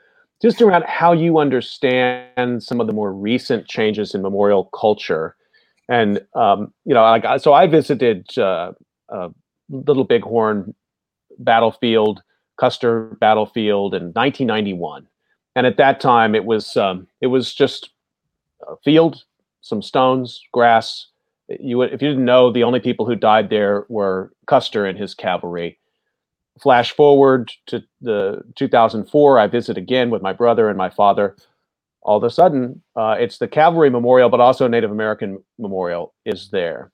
[0.40, 5.34] just around how you understand some of the more recent changes in memorial culture.
[5.88, 8.72] And um, you know, like so, I visited uh,
[9.08, 9.28] uh,
[9.68, 10.74] Little Bighorn
[11.38, 12.22] battlefield,
[12.58, 15.06] Custer battlefield in 1991,
[15.56, 17.90] and at that time it was um, it was just
[18.68, 19.24] a field,
[19.60, 21.06] some stones, grass.
[21.48, 25.14] You if you didn't know, the only people who died there were Custer and his
[25.14, 25.78] cavalry.
[26.60, 31.36] Flash forward to the 2004, I visit again with my brother and my father
[32.02, 36.48] all of a sudden, uh, it's the Cavalry Memorial, but also Native American Memorial is
[36.50, 36.90] there.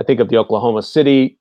[0.00, 1.38] I think of the Oklahoma City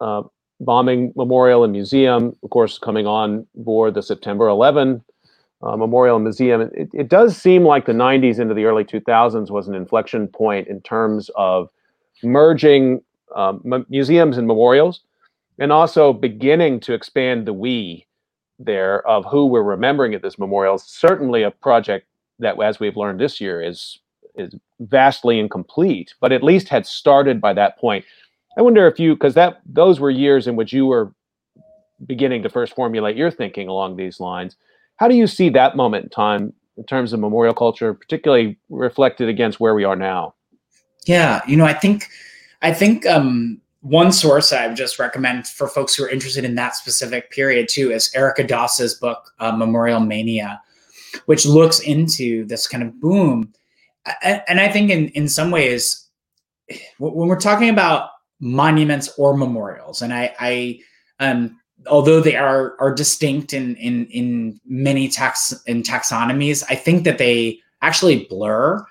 [0.00, 0.22] uh,
[0.64, 5.02] bombing memorial and museum, of course, coming on board the September 11
[5.62, 6.60] uh, memorial and museum.
[6.60, 10.68] It, it, does seem like the 90s into the early 2000s was an inflection point
[10.68, 11.70] in terms of
[12.22, 13.02] merging
[13.34, 15.00] um, museums and memorials
[15.58, 18.06] and also beginning to expand the we
[18.58, 20.78] there of who we're remembering at this memorial.
[20.78, 22.06] Certainly, a project
[22.38, 23.98] that, as we've learned this year, is
[24.34, 28.04] is vastly incomplete, but at least had started by that point.
[28.56, 31.14] I wonder if you, because that those were years in which you were
[32.06, 34.56] beginning to first formulate your thinking along these lines.
[34.96, 39.28] How do you see that moment in time in terms of memorial culture, particularly reflected
[39.28, 40.34] against where we are now?
[41.06, 42.08] Yeah, you know, I think,
[42.60, 46.54] I think um, one source I would just recommend for folks who are interested in
[46.54, 50.60] that specific period too is Erica Doss's book uh, Memorial Mania,
[51.26, 53.52] which looks into this kind of boom.
[54.22, 56.08] And I think in in some ways,
[56.98, 58.10] when we're talking about
[58.42, 60.80] monuments or memorials, and I, I
[61.20, 67.04] um, although they are are distinct in in in many tax in taxonomies, I think
[67.04, 68.84] that they actually blur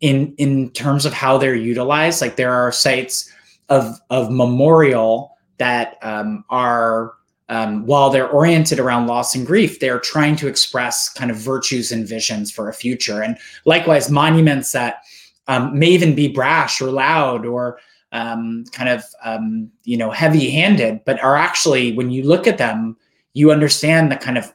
[0.00, 2.20] in in terms of how they're utilized.
[2.20, 3.32] Like there are sites
[3.68, 7.14] of of memorial that um, are
[7.48, 11.92] um, while they're oriented around loss and grief, they're trying to express kind of virtues
[11.92, 13.22] and visions for a future.
[13.22, 15.02] And likewise, monuments that
[15.46, 17.78] um, may even be brash or loud or
[18.12, 22.96] um, kind of um, you know heavy-handed, but are actually when you look at them,
[23.34, 24.52] you understand the kind of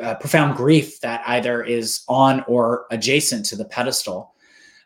[0.00, 4.34] uh, profound grief that either is on or adjacent to the pedestal.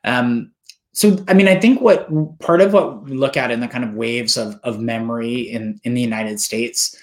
[0.04, 0.54] Um,
[0.94, 3.84] so i mean i think what part of what we look at in the kind
[3.84, 6.96] of waves of, of memory in, in the united states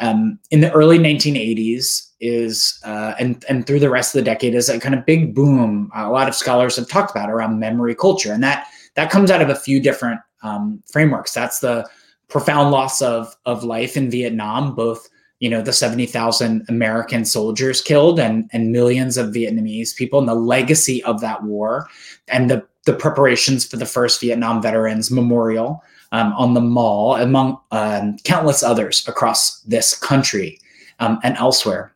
[0.00, 4.54] um, in the early 1980s is uh, and and through the rest of the decade
[4.54, 7.94] is a kind of big boom a lot of scholars have talked about around memory
[7.94, 11.84] culture and that that comes out of a few different um, frameworks that's the
[12.28, 15.08] profound loss of of life in vietnam both
[15.40, 20.34] you know the 70,000 American soldiers killed and and millions of Vietnamese people and the
[20.34, 21.88] legacy of that war
[22.28, 27.58] and the the preparations for the first Vietnam Veterans Memorial um, on the Mall, among
[27.70, 30.60] um, countless others across this country
[31.00, 31.92] um, and elsewhere.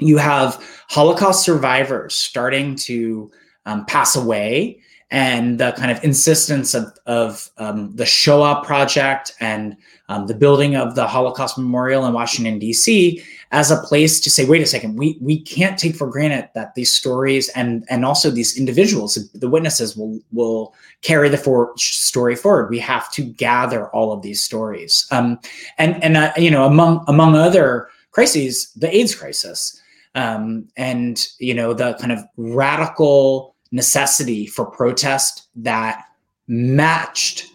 [0.00, 3.30] You have Holocaust survivors starting to
[3.66, 9.76] um, pass away, and the kind of insistence of, of um, the Shoah Project and
[10.10, 14.44] um, the building of the Holocaust Memorial in Washington, D.C., as a place to say,
[14.44, 18.30] wait a second, we we can't take for granted that these stories and and also
[18.30, 22.68] these individuals, the witnesses, will will carry the for- story forward.
[22.68, 25.38] We have to gather all of these stories, um,
[25.78, 29.80] and and uh, you know among among other crises, the AIDS crisis,
[30.14, 36.04] um, and you know the kind of radical necessity for protest that
[36.46, 37.46] matched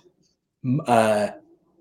[0.88, 1.30] uh,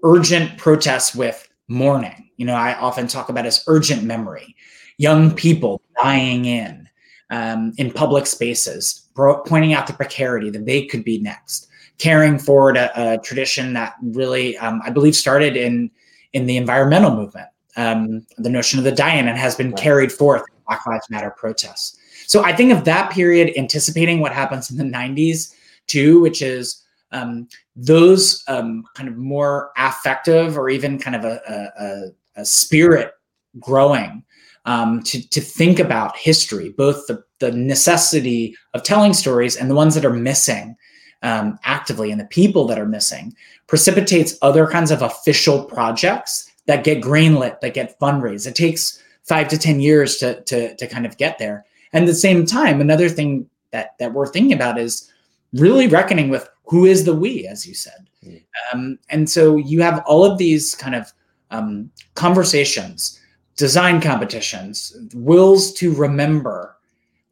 [0.03, 2.31] urgent protests with mourning.
[2.37, 4.57] You know, I often talk about as urgent memory,
[4.99, 6.89] young people dying in
[7.31, 11.69] um, in public spaces, pointing out the precarity that they could be next,
[11.99, 15.91] carrying forward a, a tradition that really, um, I believe, started in
[16.33, 17.49] in the environmental movement.
[17.77, 21.31] Um, the notion of the die-in and has been carried forth in Black Lives Matter
[21.31, 21.99] protests.
[22.33, 25.53] So I think of that period anticipating what happens in the 90s
[25.87, 31.43] too, which is um, those um, kind of more affective or even kind of a,
[31.79, 33.13] a, a spirit
[33.61, 34.25] growing
[34.65, 39.75] um, to, to think about history, both the, the necessity of telling stories and the
[39.75, 40.75] ones that are missing
[41.23, 43.35] um, actively and the people that are missing
[43.67, 48.47] precipitates other kinds of official projects that get greenlit, that get fundraised.
[48.47, 51.67] It takes five to 10 years to, to, to kind of get there.
[51.93, 55.11] And at the same time, another thing that, that we're thinking about is
[55.53, 58.09] really reckoning with who is the we, as you said.
[58.25, 58.43] Mm.
[58.73, 61.13] Um, and so you have all of these kind of
[61.51, 63.21] um, conversations,
[63.57, 66.77] design competitions, wills to remember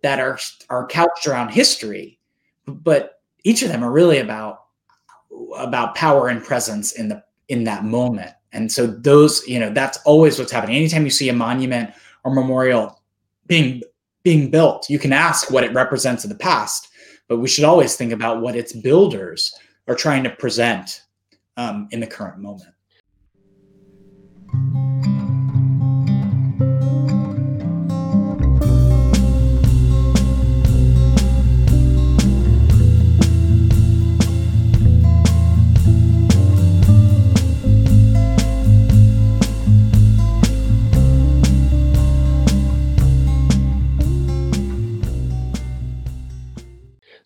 [0.02, 0.38] that are
[0.68, 2.18] are couched around history,
[2.66, 4.64] but each of them are really about
[5.56, 8.30] about power and presence in the in that moment.
[8.52, 10.76] And so those, you know, that's always what's happening.
[10.76, 11.90] Anytime you see a monument
[12.24, 13.00] or memorial
[13.46, 13.82] being
[14.22, 16.90] being built, you can ask what it represents in the past
[17.30, 19.54] but we should always think about what its builders
[19.86, 21.04] are trying to present
[21.56, 22.74] um, in the current moment.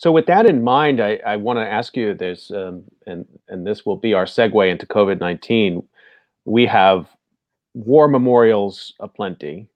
[0.04, 3.66] So, with that in mind, I, I want to ask you: There's, um, and and
[3.66, 5.82] this will be our segue into COVID nineteen.
[6.44, 7.06] We have
[7.72, 9.66] war memorials aplenty,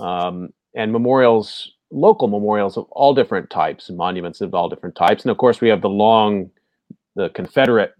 [0.00, 5.24] um, and memorials, local memorials of all different types, and monuments of all different types,
[5.24, 6.48] and of course, we have the long,
[7.16, 7.94] the Confederate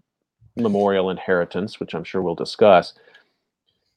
[0.55, 2.93] memorial inheritance, which I'm sure we'll discuss.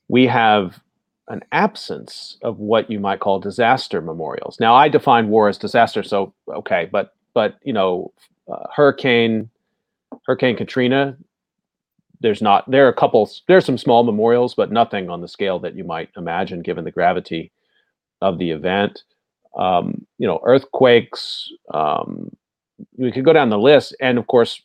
[0.09, 0.81] We have
[1.29, 4.59] an absence of what you might call disaster memorials.
[4.59, 8.15] Now, I define war as disaster, so okay, but but you know,
[8.51, 9.51] uh, Hurricane
[10.27, 11.19] Hurricane Katrina.
[12.21, 12.69] There's not.
[12.71, 13.31] There are a couple.
[13.47, 16.91] There's some small memorials, but nothing on the scale that you might imagine, given the
[16.91, 17.53] gravity
[18.23, 19.03] of the event.
[19.55, 21.53] Um, you know, earthquakes.
[21.75, 22.35] Um,
[22.97, 24.63] we could go down the list, and of course,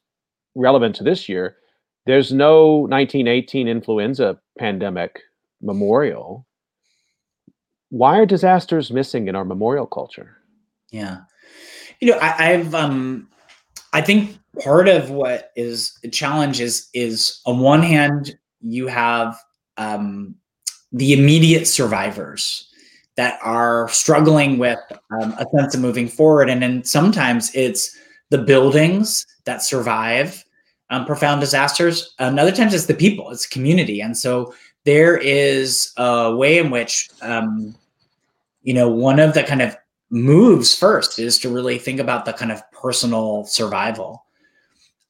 [0.56, 1.58] relevant to this year,
[2.06, 5.20] there's no 1918 influenza pandemic
[5.62, 6.48] memorial.
[7.90, 10.38] Why are disasters missing in our memorial culture?
[10.90, 11.24] Yeah
[12.02, 13.30] you know, I, have um,
[13.94, 19.40] I think part of what is a challenge is is on one hand you have
[19.78, 20.36] um,
[20.92, 22.68] the immediate survivors
[23.16, 24.80] that are struggling with
[25.12, 27.96] um, a sense of moving forward, and then sometimes it's
[28.30, 30.44] the buildings that survive
[30.90, 34.54] um, profound disasters, and other times it's the people, it's community, and so
[34.86, 37.76] there is a way in which um,
[38.64, 39.76] you know one of the kind of
[40.12, 44.26] moves first is to really think about the kind of personal survival.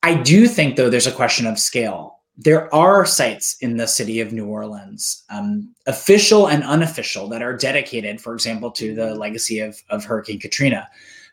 [0.04, 2.20] I do think, though, there's a question of scale.
[2.38, 7.56] There are sites in the city of New Orleans, um, official and unofficial, that are
[7.56, 10.88] dedicated, for example, to the legacy of, of Hurricane Katrina.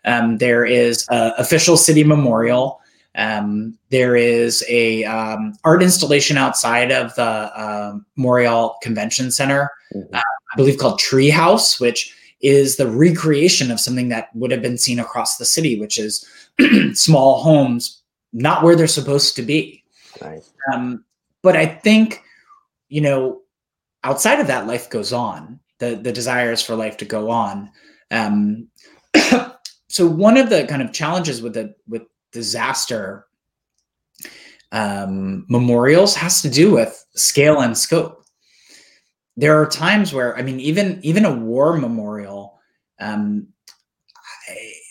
[0.05, 2.81] Um, there is an official city memorial.
[3.15, 10.15] Um, there is a um, art installation outside of the uh, Morial Convention Center, mm-hmm.
[10.15, 14.79] uh, I believe called Treehouse, which is the recreation of something that would have been
[14.79, 16.27] seen across the city, which is
[16.95, 19.83] small homes, not where they're supposed to be.
[20.21, 20.51] Nice.
[20.73, 21.05] Um,
[21.43, 22.23] but I think,
[22.89, 23.43] you know,
[24.05, 25.61] outside of that, life goes on.
[25.79, 27.71] The the desires for life to go on.
[28.11, 28.67] Um,
[29.89, 33.27] so one of the kind of challenges with the with disaster
[34.73, 38.19] um, memorials has to do with scale and scope
[39.39, 42.08] there are times where I mean, even even a war memorial,
[43.01, 43.47] um,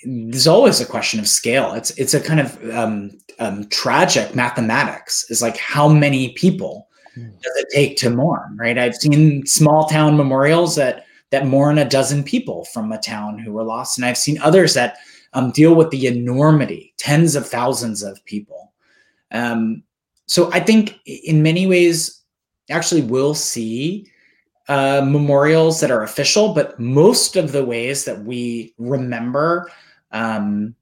[0.03, 1.73] there's always a question of scale.
[1.73, 5.29] It's it's a kind of um, um, tragic mathematics.
[5.29, 7.29] Is like how many people hmm.
[7.41, 8.57] does it take to mourn?
[8.57, 8.77] Right.
[8.77, 13.53] I've seen small town memorials that that mourn a dozen people from a town who
[13.53, 14.97] were lost, and I've seen others that
[15.33, 18.73] um, deal with the enormity, tens of thousands of people.
[19.31, 19.83] Um,
[20.27, 22.21] so I think in many ways,
[22.69, 24.07] actually, we'll see
[24.67, 29.71] uh, memorials that are official, but most of the ways that we remember
[30.11, 30.75] um,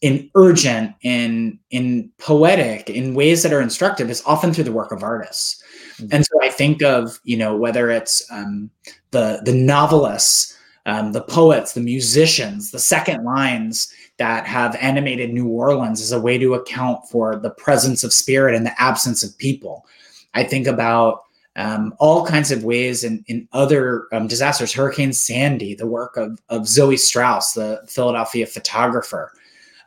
[0.00, 4.92] in urgent, in in poetic, in ways that are instructive is often through the work
[4.92, 5.62] of artists.
[5.96, 6.14] Mm-hmm.
[6.14, 8.70] And so I think of you know whether it's um,
[9.10, 10.56] the the novelists,
[10.86, 16.20] um, the poets, the musicians, the second lines that have animated New Orleans as a
[16.20, 19.86] way to account for the presence of spirit and the absence of people.
[20.34, 21.22] I think about
[21.58, 24.72] um, all kinds of ways in, in other um, disasters.
[24.72, 29.32] Hurricane Sandy, the work of, of Zoe Strauss, the Philadelphia photographer.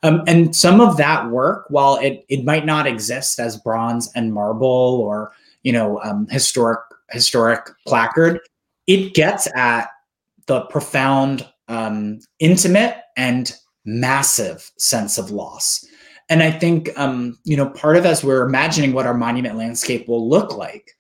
[0.04, 4.34] Um, and some of that work, while it, it might not exist as bronze and
[4.34, 5.32] marble or
[5.64, 6.80] you know um, historic
[7.12, 8.40] historic placard,
[8.88, 9.90] it gets at
[10.48, 13.54] the profound, um, intimate, and
[13.86, 15.86] massive sense of loss.
[16.30, 20.08] And I think um, you know part of as we're imagining what our monument landscape
[20.08, 20.96] will look like,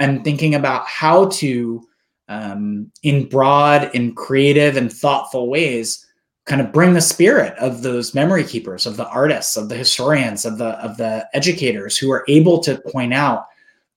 [0.00, 1.86] and thinking about how to
[2.28, 6.06] um, in broad in creative and thoughtful ways
[6.46, 10.44] kind of bring the spirit of those memory keepers of the artists of the historians
[10.44, 13.46] of the of the educators who are able to point out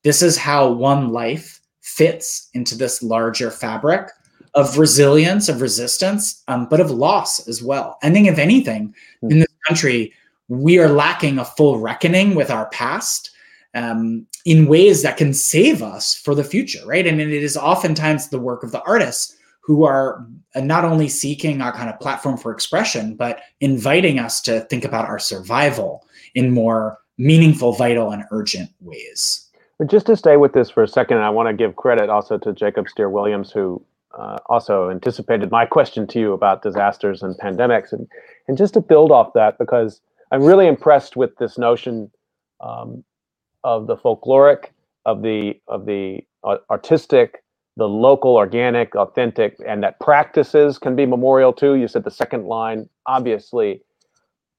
[0.04, 4.10] this is how one life fits into this larger fabric
[4.56, 9.32] of resilience of resistance um, but of loss as well i think if anything hmm.
[9.32, 10.12] in this country
[10.50, 13.33] we are lacking a full reckoning with our past
[13.74, 17.08] um, in ways that can save us for the future, right?
[17.08, 21.72] And it is oftentimes the work of the artists who are not only seeking a
[21.72, 26.06] kind of platform for expression, but inviting us to think about our survival
[26.36, 29.50] in more meaningful, vital, and urgent ways.
[29.80, 32.38] But just to stay with this for a second, I want to give credit also
[32.40, 33.84] to Jacob Steere-Williams, who
[34.18, 38.08] uh, also anticipated my question to you about disasters and pandemics, and
[38.48, 40.02] and just to build off that because
[40.32, 42.12] I'm really impressed with this notion
[42.60, 43.04] um,
[43.64, 44.70] of the folkloric,
[45.06, 47.44] of the of the uh, artistic,
[47.78, 51.76] the local, organic, authentic, and that practices can be memorial too.
[51.76, 53.82] You said the second line, obviously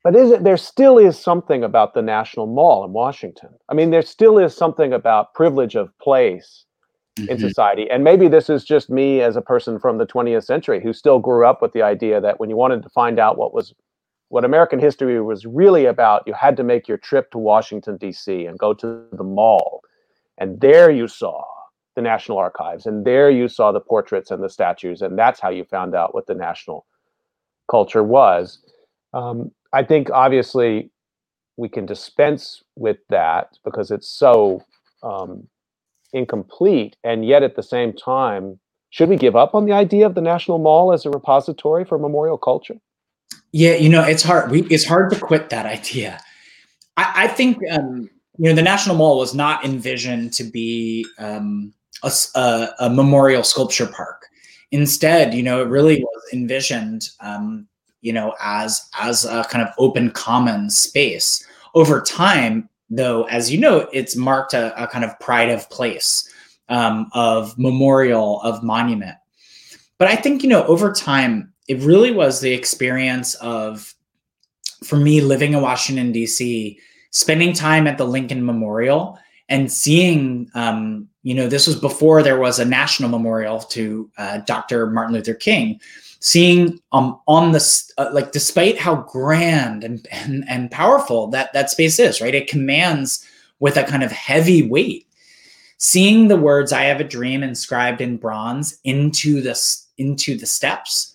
[0.05, 3.49] but is it there still is something about the National Mall in Washington?
[3.71, 6.67] I mean, there still is something about privilege of place
[7.19, 7.31] mm-hmm.
[7.31, 7.91] in society.
[7.91, 11.19] And maybe this is just me as a person from the 20th century who still
[11.19, 13.75] grew up with the idea that when you wanted to find out what was
[14.29, 18.47] what American history was really about, you had to make your trip to Washington D.C.
[18.47, 19.83] and go to the mall.
[20.39, 21.45] And there you saw
[21.95, 25.51] the National Archives and there you saw the portraits and the statues and that's how
[25.51, 26.87] you found out what the national
[27.71, 28.59] culture was.
[29.13, 30.91] Um, I think obviously
[31.57, 34.65] we can dispense with that because it's so
[35.03, 35.47] um,
[36.13, 38.59] incomplete, and yet at the same time,
[38.91, 41.99] should we give up on the idea of the National Mall as a repository for
[41.99, 42.77] memorial culture?
[43.53, 44.51] Yeah, you know, it's hard.
[44.51, 46.21] We, it's hard to quit that idea.
[46.97, 51.73] I, I think um, you know the National Mall was not envisioned to be um,
[52.03, 54.27] a, a, a, memorial sculpture park.
[54.73, 57.69] Instead, you know, it really was envisioned um,
[58.05, 61.45] you know, as as a kind of open common space.
[61.75, 66.31] Over time, though, as you know, it's marked a, a kind of pride of place,
[66.69, 69.17] um, of memorial, of monument.
[69.97, 73.95] But I think you know, over time, it really was the experience of,
[74.83, 76.79] for me, living in Washington D.C.,
[77.11, 82.39] spending time at the Lincoln Memorial and seeing um, you know this was before there
[82.39, 85.81] was a national memorial to uh, dr martin luther king
[86.21, 91.71] seeing um on the uh, like despite how grand and, and and powerful that that
[91.71, 93.27] space is right it commands
[93.59, 95.07] with a kind of heavy weight
[95.79, 101.14] seeing the words i have a dream inscribed in bronze into this into the steps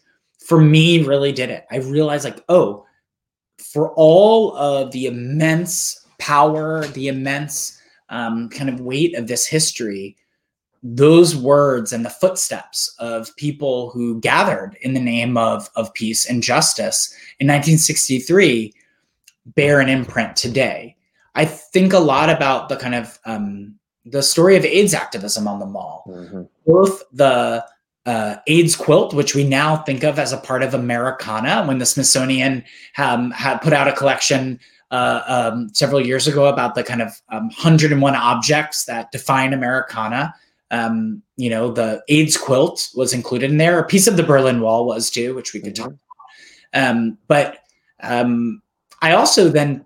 [0.49, 2.85] for me really did it i realized like oh
[3.57, 7.79] for all of the immense power the immense
[8.09, 10.17] um, kind of weight of this history
[10.81, 16.25] those words and the footsteps of people who gathered in the name of, of peace
[16.29, 18.73] and justice in 1963
[19.47, 20.95] bear an imprint today.
[21.35, 23.75] I think a lot about the kind of um,
[24.05, 26.43] the story of AIDS activism on the mall, mm-hmm.
[26.65, 27.65] both the
[28.09, 31.85] uh, AIDS quilt, which we now think of as a part of Americana, when the
[31.85, 32.63] Smithsonian
[32.97, 34.59] um, had put out a collection
[34.91, 40.33] uh, um, several years ago about the kind of um, 101 objects that define Americana
[40.71, 43.79] um, you know, the AIDS quilt was included in there.
[43.79, 45.83] A piece of the Berlin Wall was too, which we could mm-hmm.
[45.83, 45.93] talk
[46.73, 46.89] about.
[46.89, 47.57] Um, but
[48.01, 48.61] um,
[49.01, 49.85] I also then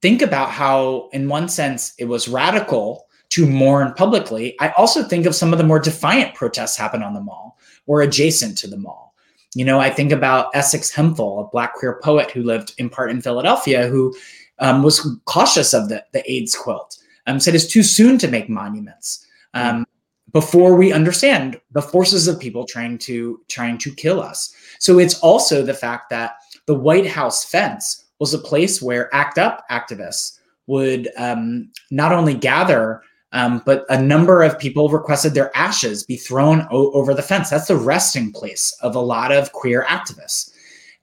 [0.00, 4.56] think about how, in one sense, it was radical to mourn publicly.
[4.60, 8.02] I also think of some of the more defiant protests happen on the mall or
[8.02, 9.14] adjacent to the mall.
[9.54, 13.10] You know, I think about Essex Hemphill, a Black queer poet who lived in part
[13.10, 14.14] in Philadelphia, who
[14.58, 16.98] um, was cautious of the, the AIDS quilt.
[17.26, 19.26] Um, said it's too soon to make monuments.
[19.54, 19.86] Um,
[20.32, 24.54] before we understand the forces of people trying to trying to kill us.
[24.78, 29.38] So it's also the fact that the White House fence was a place where ACT
[29.38, 33.02] UP activists would um, not only gather,
[33.32, 37.50] um, but a number of people requested their ashes be thrown o- over the fence.
[37.50, 40.52] That's the resting place of a lot of queer activists.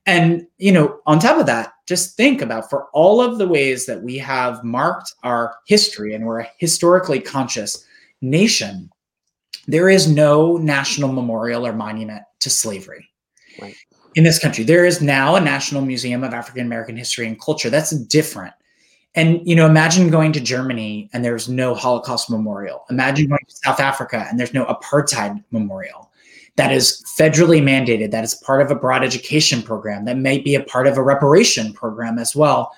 [0.06, 3.86] And you know, on top of that, just think about for all of the ways
[3.86, 7.86] that we have marked our history and we're a historically conscious
[8.22, 8.90] nation
[9.70, 13.08] there is no national memorial or monument to slavery
[13.62, 13.76] right.
[14.16, 14.64] in this country.
[14.64, 17.70] There is now a National Museum of African American History and Culture.
[17.70, 18.54] That's different.
[19.16, 22.86] And you know, imagine going to Germany and there's no Holocaust memorial.
[22.90, 26.12] Imagine going to South Africa and there's no apartheid memorial.
[26.58, 28.12] That is federally mandated.
[28.12, 30.06] That is part of a broad education program.
[30.06, 32.72] That may be a part of a reparation program as well.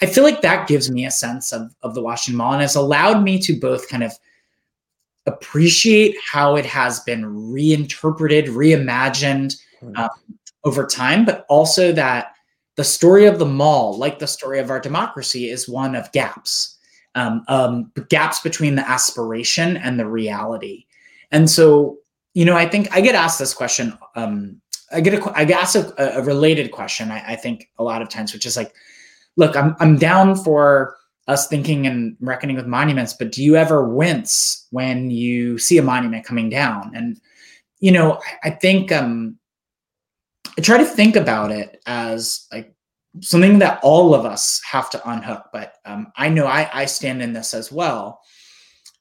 [0.00, 2.74] I feel like that gives me a sense of, of the Washington Mall and has
[2.74, 4.12] allowed me to both kind of
[5.26, 9.96] appreciate how it has been reinterpreted, reimagined hmm.
[9.96, 10.10] um,
[10.64, 12.31] over time, but also that
[12.76, 16.78] the story of the mall, like the story of our democracy, is one of gaps,
[17.14, 20.86] um, um, gaps between the aspiration and the reality.
[21.30, 21.98] And so,
[22.34, 23.96] you know, I think I get asked this question.
[24.16, 24.60] Um,
[24.92, 27.10] I get a, I get asked a, a related question.
[27.10, 28.74] I, I think a lot of times, which is like,
[29.36, 30.96] look, I'm I'm down for
[31.28, 35.82] us thinking and reckoning with monuments, but do you ever wince when you see a
[35.82, 36.90] monument coming down?
[36.94, 37.20] And
[37.80, 39.38] you know, I, I think um,
[40.56, 42.74] I try to think about it as like
[43.20, 45.44] something that all of us have to unhook.
[45.52, 48.20] But um, I know I, I stand in this as well.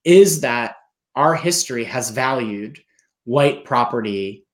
[0.04, 0.76] Is that
[1.16, 2.80] our history has valued
[3.26, 4.46] white property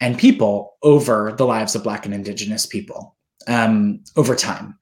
[0.00, 3.16] and people over the lives of Black and Indigenous people
[3.46, 4.78] um, over time.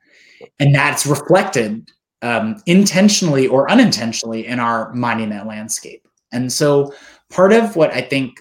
[0.61, 1.90] And that's reflected
[2.22, 6.07] um, intentionally or unintentionally in our monument landscape.
[6.32, 6.92] And so,
[7.30, 8.40] part of what I think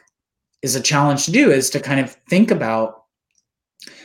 [0.61, 3.03] is a challenge to do is to kind of think about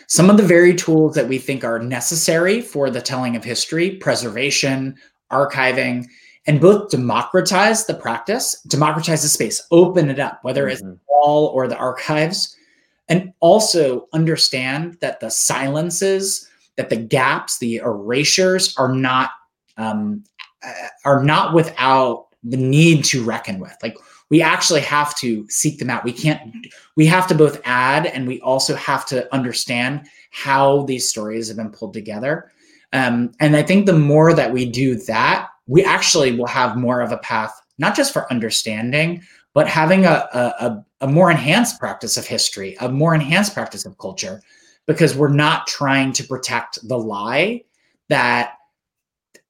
[0.07, 3.97] some of the very tools that we think are necessary for the telling of history,
[3.97, 4.95] preservation,
[5.31, 6.07] archiving,
[6.47, 10.73] and both democratize the practice, democratize the space, open it up, whether mm-hmm.
[10.73, 12.57] it's the wall or the archives,
[13.09, 19.31] and also understand that the silences, that the gaps, the erasures are not
[19.77, 20.23] um,
[20.63, 23.77] uh, are not without the need to reckon with.
[23.83, 23.97] Like
[24.33, 26.05] we actually have to seek them out.
[26.05, 26.41] We can't.
[26.97, 31.59] We have to both add, and we also have to understand how these stories have
[31.59, 32.51] been pulled together.
[32.95, 37.03] Um, and I think the more that we do that, we actually will have more
[37.03, 39.23] of a path, not just for understanding,
[39.53, 43.99] but having a, a, a more enhanced practice of history, a more enhanced practice of
[43.99, 44.41] culture,
[44.87, 47.63] because we're not trying to protect the lie
[48.09, 48.55] that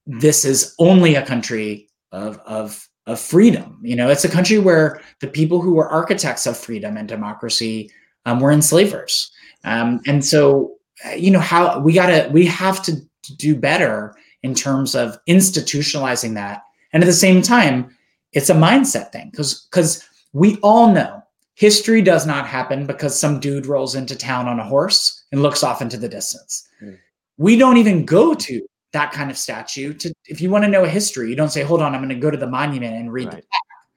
[0.07, 3.79] this is only a country of, of, of freedom.
[3.83, 7.91] You know, it's a country where the people who were architects of freedom and democracy
[8.27, 9.31] um, were enslavers.
[9.65, 10.75] Um, and so,
[11.17, 13.01] you know, how we gotta, we have to
[13.37, 16.63] do better in terms of institutionalizing that.
[16.93, 17.97] And at the same time,
[18.33, 21.23] it's a mindset thing because because we all know
[21.55, 25.63] history does not happen because some dude rolls into town on a horse and looks
[25.63, 26.67] off into the distance.
[26.83, 26.99] Mm.
[27.37, 28.63] We don't even go to
[28.93, 31.63] that kind of statue to if you want to know a history, you don't say,
[31.63, 33.45] hold on, I'm going to go to the monument and read right.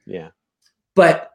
[0.05, 0.29] the Yeah.
[0.95, 1.31] But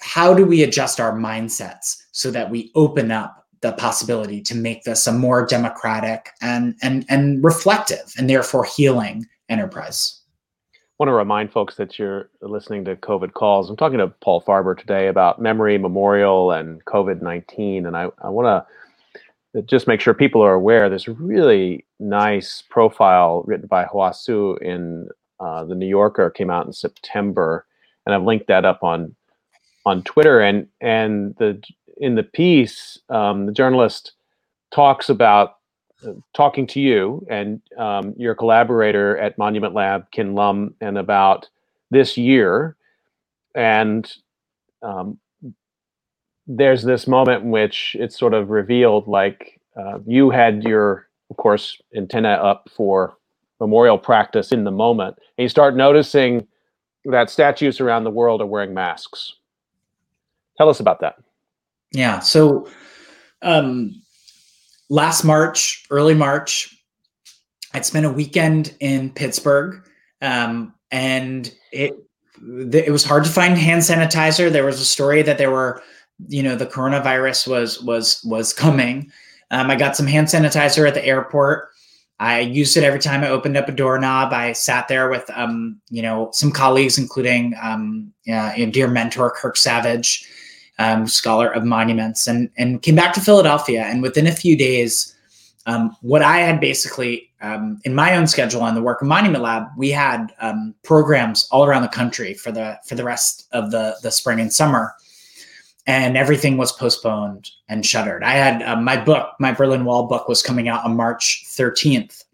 [0.00, 4.82] how do we adjust our mindsets so that we open up the possibility to make
[4.84, 10.20] this a more democratic and and and reflective and therefore healing enterprise?
[10.74, 13.68] I want to remind folks that you're listening to COVID calls.
[13.68, 17.86] I'm talking to Paul Farber today about memory, memorial, and COVID 19.
[17.86, 18.66] And I, I want to
[19.62, 25.08] just make sure people are aware a really nice profile written by Hua Hsu in
[25.40, 27.66] uh, the New Yorker, came out in September.
[28.06, 29.14] And I've linked that up on
[29.86, 30.40] on Twitter.
[30.40, 31.62] And, and the
[31.98, 34.12] in the piece, um, the journalist
[34.72, 35.56] talks about
[36.34, 41.48] talking to you and um, your collaborator at Monument Lab, Ken Lum, and about
[41.90, 42.76] this year.
[43.54, 44.12] And
[44.82, 45.18] um,
[46.46, 51.36] there's this moment in which it's sort of revealed like uh, you had your, of
[51.36, 53.16] course, antenna up for
[53.60, 55.16] memorial practice in the moment.
[55.38, 56.46] And you start noticing
[57.06, 59.34] that statues around the world are wearing masks.
[60.56, 61.16] Tell us about that.
[61.92, 62.20] Yeah.
[62.20, 62.68] So,
[63.42, 64.02] um,
[64.88, 66.74] last March, early March,
[67.72, 69.82] I'd spent a weekend in Pittsburgh,
[70.22, 71.98] um, and it
[72.46, 74.50] it was hard to find hand sanitizer.
[74.50, 75.82] There was a story that there were,
[76.28, 79.10] you know, the coronavirus was was was coming.
[79.50, 81.68] Um, I got some hand sanitizer at the airport.
[82.20, 84.32] I used it every time I opened up a doorknob.
[84.32, 89.56] I sat there with, um, you know, some colleagues, including um, uh, dear mentor Kirk
[89.56, 90.26] Savage,
[90.78, 93.82] um, scholar of monuments, and and came back to Philadelphia.
[93.82, 95.14] And within a few days,
[95.66, 99.42] um, what I had basically um, in my own schedule and the work of Monument
[99.42, 103.70] Lab, we had um, programs all around the country for the for the rest of
[103.70, 104.94] the the spring and summer,
[105.86, 108.22] and everything was postponed and shuttered.
[108.22, 112.24] I had uh, my book, my Berlin Wall book, was coming out on March thirteenth,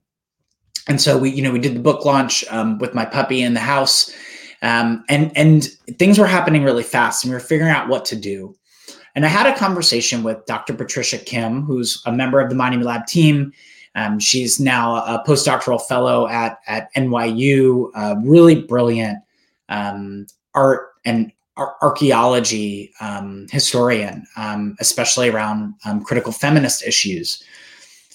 [0.88, 3.54] and so we you know we did the book launch um, with my puppy in
[3.54, 4.12] the house
[4.62, 5.64] um, and and
[5.98, 8.54] things were happening really fast, and we were figuring out what to do.
[9.14, 10.74] And I had a conversation with Dr.
[10.74, 13.52] Patricia Kim, who's a member of the Monument Lab team.
[13.96, 17.90] Um, she's now a postdoctoral fellow at at NYU.
[17.94, 19.18] Uh, really brilliant
[19.68, 27.42] um, art and archaeology um, historian, um, especially around um, critical feminist issues.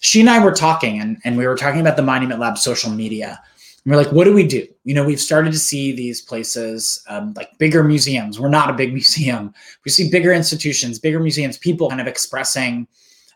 [0.01, 2.91] She and I were talking, and, and we were talking about the Monument Lab social
[2.91, 3.41] media.
[3.83, 4.67] And we're like, what do we do?
[4.83, 8.39] You know, we've started to see these places um, like bigger museums.
[8.39, 9.53] We're not a big museum.
[9.83, 12.87] We see bigger institutions, bigger museums, people kind of expressing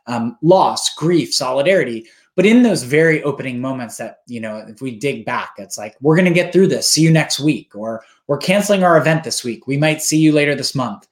[0.08, 2.08] um, loss, grief, solidarity.
[2.36, 5.96] But in those very opening moments that, you know, if we dig back, it's like,
[6.02, 6.90] we're going to get through this.
[6.90, 7.76] See you next week.
[7.76, 9.66] Or we're canceling our event this week.
[9.66, 11.08] We might see you later this month.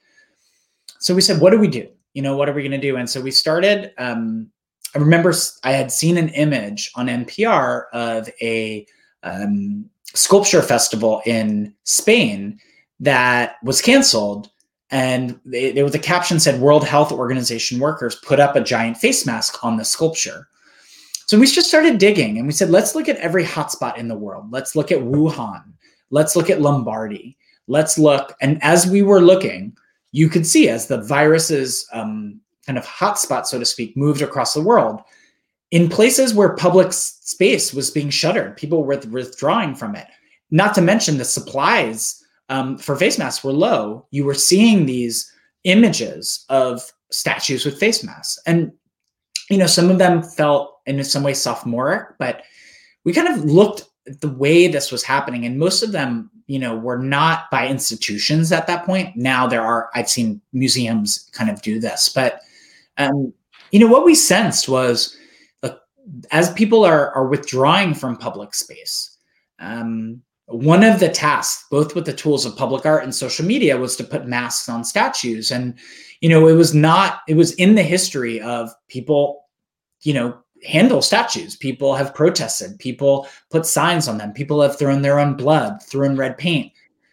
[0.99, 1.89] So we said, what do we do?
[2.13, 2.95] You know, what are we going to do?
[2.95, 3.91] And so we started.
[3.97, 4.51] Um,
[4.93, 8.85] I remember I had seen an image on NPR of a
[9.23, 12.59] um, sculpture festival in Spain
[12.99, 14.51] that was canceled
[14.91, 19.25] and there was a caption said World Health Organization workers put up a giant face
[19.25, 20.47] mask on the sculpture.
[21.25, 24.15] So we just started digging and we said, let's look at every hotspot in the
[24.15, 24.45] world.
[24.51, 25.63] Let's look at Wuhan.
[26.09, 27.37] Let's look at Lombardy.
[27.67, 28.35] Let's look.
[28.41, 29.75] And as we were looking,
[30.11, 34.53] you could see as the virus's um, kind of hotspot, so to speak, moved across
[34.53, 35.01] the world,
[35.71, 40.07] in places where public space was being shuttered, people were withdrawing from it.
[40.49, 44.05] Not to mention the supplies um, for face masks were low.
[44.11, 45.31] You were seeing these
[45.65, 46.81] images of
[47.11, 48.71] statues with face masks, and
[49.49, 52.43] you know some of them felt in some way sophomoric, but
[53.03, 53.85] we kind of looked
[54.21, 58.51] the way this was happening, and most of them, you know, were not by institutions
[58.51, 59.15] at that point.
[59.15, 62.41] Now there are I've seen museums kind of do this, but
[62.97, 63.33] um,
[63.71, 65.17] you know what we sensed was
[66.31, 69.17] as people are are withdrawing from public space,
[69.59, 73.77] um, one of the tasks, both with the tools of public art and social media,
[73.77, 75.51] was to put masks on statues.
[75.51, 75.77] And
[76.21, 77.21] you know, it was not.
[77.27, 79.45] It was in the history of people,
[80.01, 81.55] you know, handle statues.
[81.55, 82.77] People have protested.
[82.79, 84.33] People put signs on them.
[84.33, 86.71] People have thrown their own blood, thrown red paint.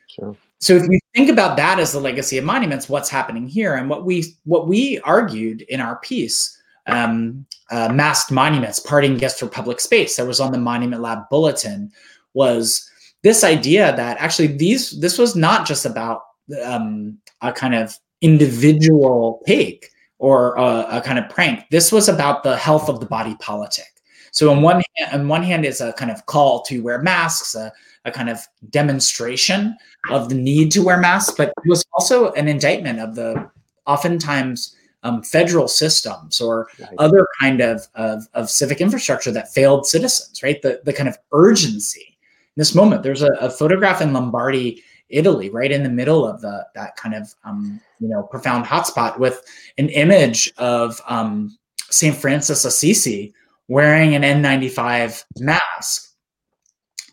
[0.08, 0.36] Sure.
[0.60, 3.90] So if you think about that as the legacy of monuments, what's happening here, and
[3.90, 9.46] what we what we argued in our piece um, uh, masked monuments, parting gifts for
[9.46, 11.90] public space that was on the Monument Lab bulletin
[12.32, 12.90] was
[13.22, 16.22] this idea that actually these this was not just about
[16.64, 19.90] um, a kind of individual take
[20.24, 21.66] or a, a, kind of prank.
[21.70, 23.92] This was about the health of the body politic.
[24.30, 27.54] So on one hand, on one hand is a kind of call to wear masks,
[27.54, 27.70] a,
[28.06, 28.38] a kind of
[28.70, 29.76] demonstration
[30.10, 33.50] of the need to wear masks, but it was also an indictment of the
[33.86, 40.42] oftentimes um, federal systems or other kind of, of, of, civic infrastructure that failed citizens,
[40.42, 40.62] right?
[40.62, 42.16] The, the kind of urgency.
[42.56, 44.82] In this moment, there's a, a photograph in Lombardy,
[45.14, 49.18] Italy, right in the middle of the, that kind of um, you know profound hotspot
[49.18, 49.42] with
[49.78, 51.56] an image of um,
[51.90, 53.32] Saint Francis Assisi
[53.68, 56.14] wearing an N95 mask,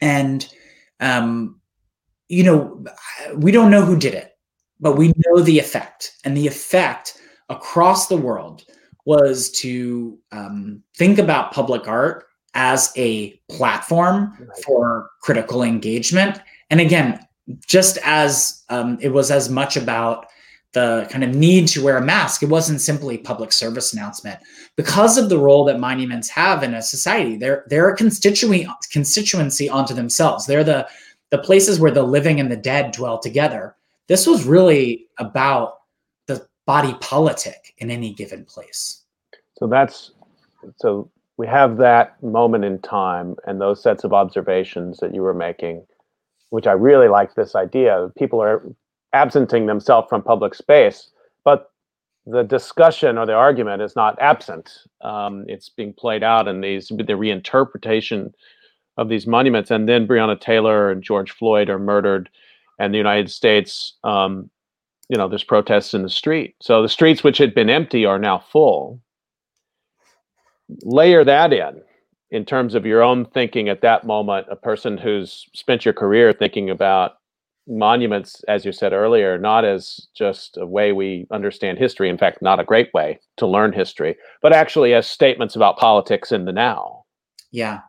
[0.02, 0.48] and
[1.00, 1.60] um,
[2.28, 2.84] you know
[3.36, 4.38] we don't know who did it,
[4.80, 7.18] but we know the effect, and the effect
[7.50, 8.64] across the world
[9.06, 14.64] was to um, think about public art as a platform right.
[14.66, 16.40] for critical engagement.
[16.70, 17.20] And again,
[17.68, 20.28] just as um, it was as much about
[20.74, 24.40] the kind of need to wear a mask, it wasn't simply public service announcement.
[24.78, 29.70] Because of the role that monuments have in a society, they're they're a constituency constituency
[29.70, 30.46] onto themselves.
[30.46, 30.88] They're the
[31.30, 33.76] the places where the living and the dead dwell together.
[34.08, 35.80] This was really about
[36.28, 39.04] the body politic in any given place.
[39.58, 40.12] So that's
[40.78, 45.34] so we have that moment in time and those sets of observations that you were
[45.34, 45.86] making,
[46.52, 48.12] which I really like this idea.
[48.18, 48.64] People are
[49.14, 51.10] absenting themselves from public space,
[51.44, 51.72] but
[52.26, 54.72] the discussion or the argument is not absent.
[55.02, 58.32] Um, it's being played out in these the reinterpretation
[58.98, 59.72] of these monuments.
[59.72, 62.30] And then Breonna Taylor and George Floyd are murdered,
[62.80, 64.50] and the United States um,
[65.12, 68.18] you know there's protests in the street so the streets which had been empty are
[68.18, 69.00] now full
[70.84, 71.82] layer that in
[72.32, 76.34] in terms of your own thinking at that moment a person who's spent your career
[76.34, 77.18] thinking about
[77.68, 82.42] monuments as you said earlier not as just a way we understand history in fact
[82.42, 86.52] not a great way to learn history but actually as statements about politics in the
[86.52, 87.04] now.
[87.52, 87.82] Yeah.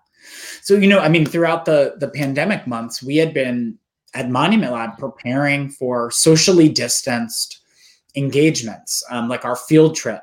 [0.61, 3.79] So you know i mean throughout the the pandemic months we had been
[4.15, 7.61] at Monument Lab preparing for socially distanced
[8.15, 10.23] engagements, um, like our field trip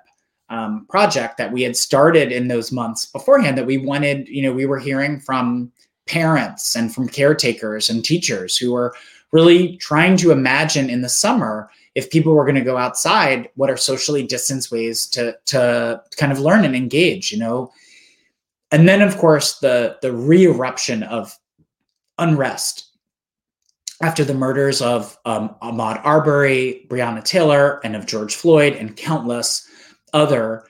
[0.50, 3.58] um, project that we had started in those months beforehand.
[3.58, 5.72] That we wanted, you know, we were hearing from
[6.08, 8.96] parents and from caretakers and teachers who were
[9.32, 13.70] really trying to imagine in the summer if people were going to go outside, what
[13.70, 17.72] are socially distanced ways to to kind of learn and engage, you know.
[18.72, 21.38] And then, of course, the the re-eruption of
[22.18, 22.86] unrest
[24.02, 29.68] after the murders of um, Ahmaud Arbery, Breonna Taylor, and of George Floyd, and countless
[30.14, 30.66] other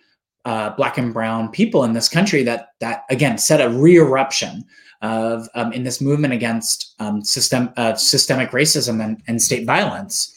[0.46, 4.64] uh, black and brown people in this country that that again set a re-eruption
[5.02, 10.34] of um, in this movement against um, system uh, systemic racism and, and state violence,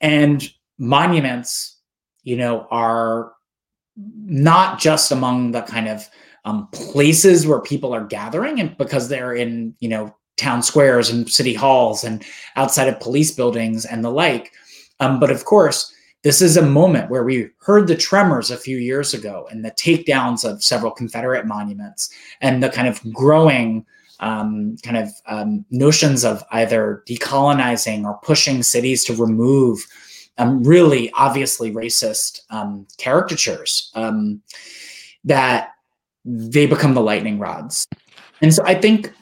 [0.00, 1.76] and monuments,
[2.22, 3.32] you know, are
[3.96, 6.08] not just among the kind of
[6.44, 11.30] um, places where people are gathering, and because they're in you know town squares and
[11.30, 12.24] city halls and
[12.56, 14.52] outside of police buildings and the like.
[14.98, 18.76] Um, but of course, this is a moment where we heard the tremors a few
[18.76, 22.10] years ago and the takedowns of several Confederate monuments
[22.40, 23.86] and the kind of growing
[24.20, 29.86] um, kind of um, notions of either decolonizing or pushing cities to remove
[30.36, 34.42] um, really obviously racist um, caricatures um,
[35.24, 35.70] that
[36.24, 37.86] they become the lightning rods.
[38.42, 39.12] And so I think,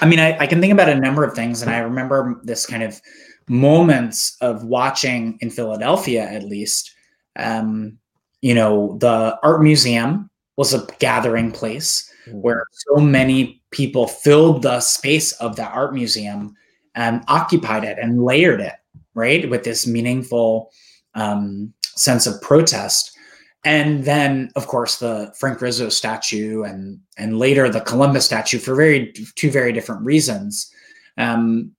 [0.00, 2.66] I mean, I, I can think about a number of things, and I remember this
[2.66, 3.00] kind of
[3.48, 6.94] moments of watching in Philadelphia, at least.
[7.36, 7.98] Um,
[8.40, 12.40] you know, the art museum was a gathering place mm-hmm.
[12.40, 16.54] where so many people filled the space of the art museum
[16.94, 18.74] and occupied it and layered it,
[19.14, 20.70] right, with this meaningful
[21.14, 23.16] um, sense of protest.
[23.64, 28.74] And then, of course, the Frank Rizzo statue, and and later the Columbus statue for
[28.74, 30.70] very two very different reasons.
[31.16, 31.72] Um,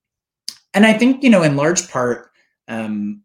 [0.76, 2.30] and I think you know, in large part,
[2.67, 3.21] um,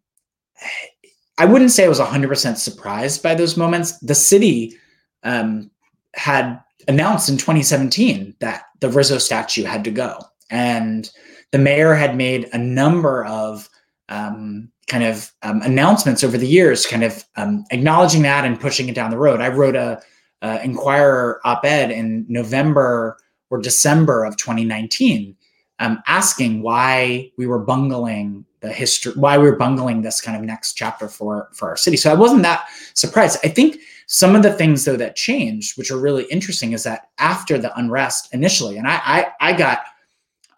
[1.37, 3.99] I wouldn't say I was 100% surprised by those moments.
[3.99, 4.77] The city
[5.23, 5.71] um,
[6.15, 11.11] had announced in 2017 that the Rizzo statue had to go, and
[11.51, 13.69] the mayor had made a number of
[14.09, 18.89] um, kind of um, announcements over the years, kind of um, acknowledging that and pushing
[18.89, 19.41] it down the road.
[19.41, 20.01] I wrote a,
[20.43, 23.17] a Inquirer op-ed in November
[23.51, 25.37] or December of 2019,
[25.81, 30.43] um, asking why we were bungling the history, why we were bungling this kind of
[30.45, 31.97] next chapter for for our city.
[31.97, 33.39] So I wasn't that surprised.
[33.43, 37.09] I think some of the things though that changed, which are really interesting, is that
[37.19, 39.81] after the unrest initially, and I I, I got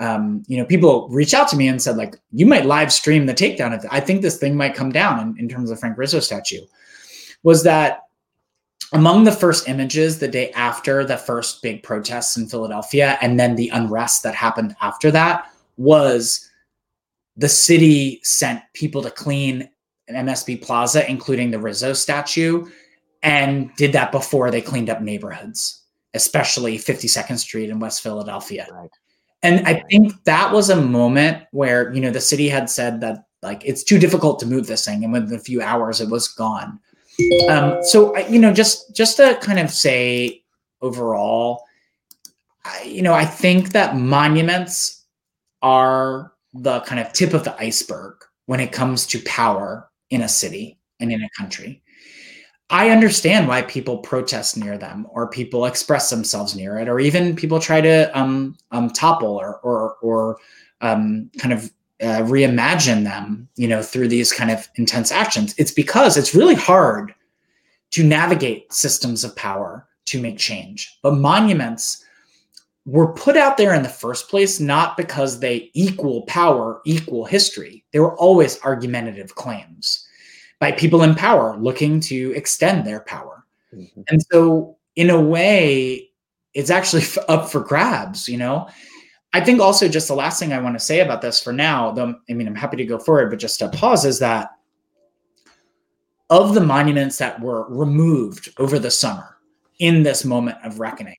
[0.00, 3.26] um, you know, people reach out to me and said, like, you might live stream
[3.26, 3.86] the takedown.
[3.88, 6.62] I think this thing might come down in, in terms of Frank Rizzo statue.
[7.44, 8.01] Was that
[8.92, 13.56] among the first images the day after the first big protests in Philadelphia and then
[13.56, 16.48] the unrest that happened after that was
[17.36, 19.68] the city sent people to clean
[20.10, 22.66] MSB Plaza, including the Rizzo statue,
[23.22, 25.82] and did that before they cleaned up neighborhoods,
[26.14, 28.66] especially 52nd Street in West Philadelphia.
[28.70, 28.90] Right.
[29.42, 33.24] And I think that was a moment where, you know, the city had said that
[33.42, 35.02] like it's too difficult to move this thing.
[35.02, 36.78] And within a few hours it was gone.
[37.48, 40.42] Um, so, you know, just just to kind of say
[40.80, 41.64] overall,
[42.64, 45.04] I, you know, I think that monuments
[45.60, 48.14] are the kind of tip of the iceberg
[48.46, 51.82] when it comes to power in a city and in a country.
[52.70, 57.36] I understand why people protest near them or people express themselves near it or even
[57.36, 60.38] people try to um, um, topple or or, or
[60.80, 61.70] um, kind of
[62.02, 65.54] uh, reimagine them, you know, through these kind of intense actions.
[65.56, 67.14] It's because it's really hard
[67.92, 70.98] to navigate systems of power to make change.
[71.02, 72.04] But monuments
[72.84, 77.84] were put out there in the first place not because they equal power, equal history.
[77.92, 80.06] They were always argumentative claims
[80.58, 83.44] by people in power looking to extend their power.
[83.74, 84.02] Mm-hmm.
[84.08, 86.10] And so, in a way,
[86.54, 88.68] it's actually up for grabs, you know?
[89.32, 91.90] I think also just the last thing I want to say about this for now,
[91.90, 94.50] though, I mean, I'm happy to go forward, but just to pause is that
[96.28, 99.36] of the monuments that were removed over the summer
[99.78, 101.16] in this moment of reckoning,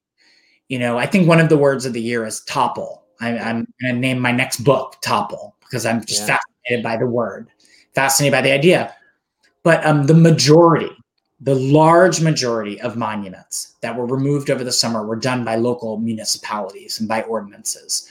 [0.70, 3.04] you know, I think one of the words of the year is topple.
[3.20, 6.38] I, am going to name my next book topple because I'm just yeah.
[6.38, 7.50] fascinated by the word,
[7.96, 8.96] fascinated by the idea.
[9.64, 10.92] But um, the majority,
[11.44, 15.98] the large majority of monuments that were removed over the summer were done by local
[15.98, 18.10] municipalities and by ordinances.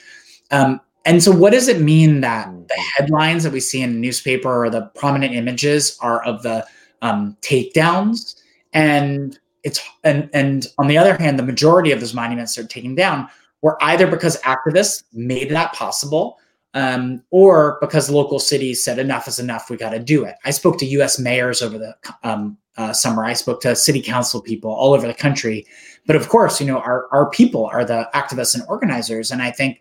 [0.50, 2.62] Um, and so, what does it mean that hmm.
[2.68, 6.66] the headlines that we see in the newspaper or the prominent images are of the
[7.00, 8.36] um, takedowns?
[8.74, 12.68] And it's and and on the other hand, the majority of those monuments that are
[12.68, 13.28] taken down
[13.62, 16.38] were either because activists made that possible
[16.74, 20.34] um, or because local cities said enough is enough, we got to do it.
[20.44, 21.18] I spoke to U.S.
[21.18, 23.24] mayors over the um, uh, summer.
[23.24, 25.66] I spoke to city council people all over the country,
[26.06, 29.50] but of course, you know, our our people are the activists and organizers, and I
[29.50, 29.80] think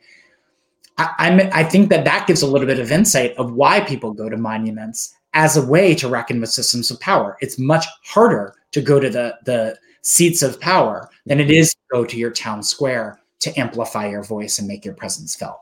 [0.97, 4.13] I, I'm I think that that gives a little bit of insight of why people
[4.13, 7.37] go to monuments as a way to reckon with systems of power.
[7.41, 11.79] It's much harder to go to the the seats of power than it is to
[11.91, 15.61] go to your town square to amplify your voice and make your presence felt.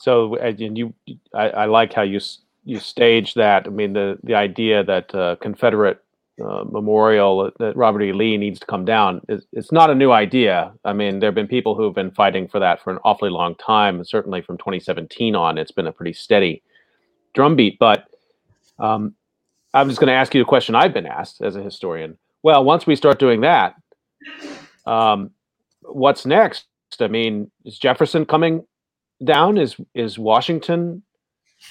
[0.00, 0.94] So, and you,
[1.34, 2.20] I, I like how you
[2.64, 3.66] you stage that.
[3.66, 6.02] I mean, the the idea that uh, Confederate
[6.42, 8.12] uh, memorial that Robert E.
[8.14, 10.72] Lee needs to come down is it's not a new idea.
[10.86, 13.28] I mean, there have been people who have been fighting for that for an awfully
[13.28, 16.62] long time, certainly from 2017 on, it's been a pretty steady
[17.34, 17.78] drumbeat.
[17.78, 18.06] But
[18.78, 19.14] um,
[19.74, 22.16] I'm just going to ask you a question I've been asked as a historian.
[22.42, 23.74] Well, once we start doing that,
[24.86, 25.32] um,
[25.82, 26.64] what's next?
[26.98, 28.64] I mean, is Jefferson coming
[29.24, 29.58] down?
[29.58, 31.02] Is is Washington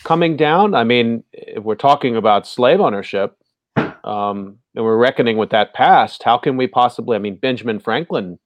[0.03, 0.75] coming down?
[0.75, 3.35] I mean, if we're talking about slave ownership,
[3.75, 7.15] um, and we're reckoning with that past, how can we possibly?
[7.15, 8.39] I mean, Benjamin Franklin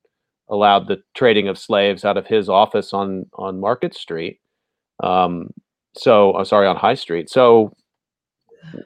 [0.49, 4.39] allowed the trading of slaves out of his office on on Market Street.
[5.01, 5.49] Um,
[5.95, 7.29] so, I'm sorry, on High Street.
[7.29, 7.75] So,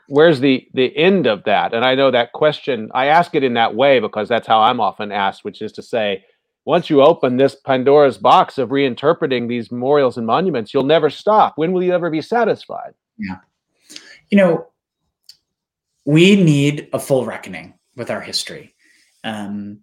[0.07, 1.74] where's the the end of that?
[1.74, 2.89] And I know that question.
[2.93, 5.82] I ask it in that way because that's how I'm often asked, which is to
[5.82, 6.24] say,
[6.68, 11.53] once you open this Pandora's box of reinterpreting these memorials and monuments, you'll never stop.
[11.55, 12.93] When will you ever be satisfied?
[13.18, 13.38] Yeah,
[14.30, 14.68] you know,
[16.03, 18.76] we need a full reckoning with our history.
[19.24, 19.80] Um,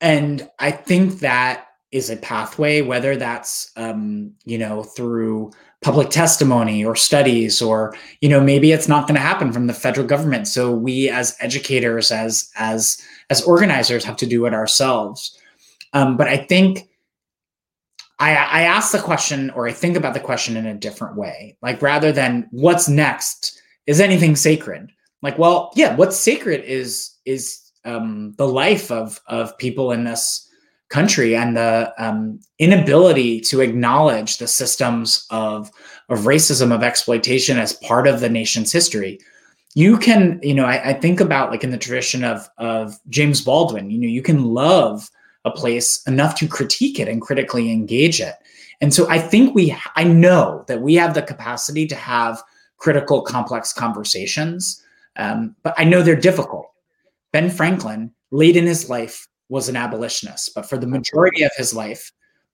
[0.00, 6.82] and I think that is a pathway, whether that's um, you know through public testimony
[6.82, 10.48] or studies, or you know maybe it's not going to happen from the federal government.
[10.48, 15.38] So we, as educators, as as as organizers, have to do it ourselves.
[15.94, 16.88] Um, but I think
[18.18, 21.56] I, I ask the question, or I think about the question in a different way.
[21.62, 24.90] Like rather than what's next, is anything sacred?
[25.22, 30.48] Like, well, yeah, what's sacred is is um, the life of of people in this
[30.90, 35.70] country and the um, inability to acknowledge the systems of
[36.08, 39.18] of racism of exploitation as part of the nation's history
[39.74, 43.40] you can you know I, I, think about like in the tradition of of james
[43.40, 45.10] baldwin you know you can love
[45.44, 48.34] a place enough to critique it and critically engage it
[48.80, 52.42] and so i think we i know that we have the capacity to have
[52.78, 54.82] critical complex conversations
[55.16, 56.70] um, but i know they're difficult
[57.34, 61.74] Ben Franklin, late in his life, was an abolitionist, but for the majority of his
[61.74, 62.12] life,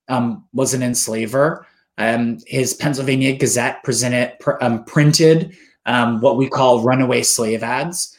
[0.08, 1.66] um, was an enslaver.
[1.98, 8.16] Um, his Pennsylvania Gazette presented, pr- um, printed um, what we call runaway slave ads.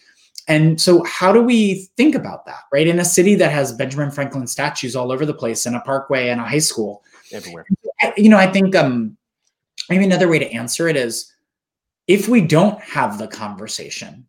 [0.47, 2.87] And so, how do we think about that, right?
[2.87, 6.29] In a city that has Benjamin Franklin statues all over the place, and a parkway
[6.29, 7.65] and a high school, everywhere.
[8.17, 9.17] You know, I think um,
[9.89, 11.31] maybe another way to answer it is
[12.07, 14.25] if we don't have the conversation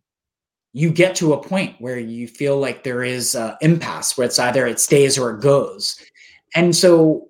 [0.72, 4.38] you get to a point where you feel like there is an impasse where it's
[4.38, 6.00] either it stays or it goes
[6.54, 7.28] and so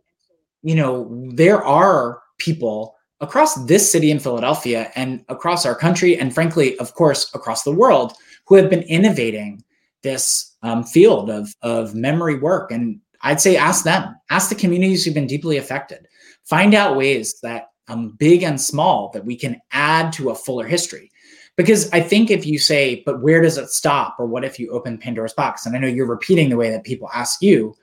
[0.63, 6.35] you know there are people across this city in philadelphia and across our country and
[6.35, 8.15] frankly of course across the world
[8.53, 9.65] who have been innovating
[10.03, 15.05] this um, field of, of memory work and i'd say ask them ask the communities
[15.05, 16.07] who've been deeply affected
[16.45, 20.67] find out ways that um, big and small that we can add to a fuller
[20.67, 21.11] history
[21.57, 24.17] because I think if you say, but where does it stop?
[24.19, 25.67] Or what if you open Pandora's box?
[25.67, 27.75] And I know you're repeating the way that people ask you.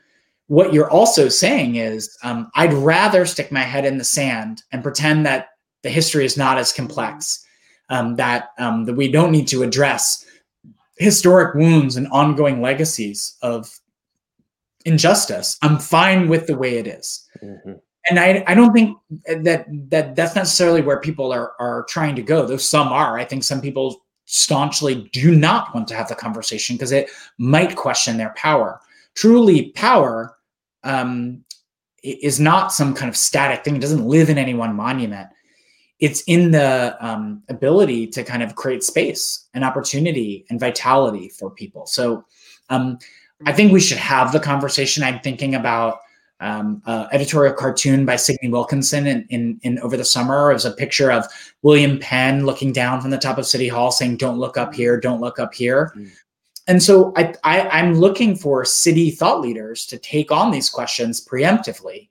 [0.48, 4.82] What you're also saying is, um, I'd rather stick my head in the sand and
[4.82, 5.50] pretend that
[5.84, 7.46] the history is not as complex,
[7.90, 10.26] um, that um, that we don't need to address
[11.00, 13.80] historic wounds and ongoing legacies of
[14.86, 15.58] injustice.
[15.62, 17.28] I'm fine with the way it is.
[17.44, 17.74] Mm-hmm
[18.10, 22.22] and I, I don't think that that that's necessarily where people are are trying to
[22.22, 26.16] go though some are i think some people staunchly do not want to have the
[26.16, 28.80] conversation because it might question their power
[29.16, 30.36] truly power
[30.84, 31.44] um,
[32.04, 35.28] is not some kind of static thing it doesn't live in any one monument
[36.00, 41.50] it's in the um, ability to kind of create space and opportunity and vitality for
[41.50, 42.24] people so
[42.70, 42.98] um,
[43.46, 46.00] i think we should have the conversation i'm thinking about
[46.42, 50.52] um, uh, editorial cartoon by Signe Wilkinson in, in, in, over the summer.
[50.52, 51.26] It was a picture of
[51.64, 54.98] William Penn looking down from the top of City Hall saying, Don't look up here,
[54.98, 55.92] don't look up here.
[55.98, 56.12] Mm.
[56.70, 61.26] And so I, I, am looking for city thought leaders to take on these questions
[61.26, 62.10] preemptively.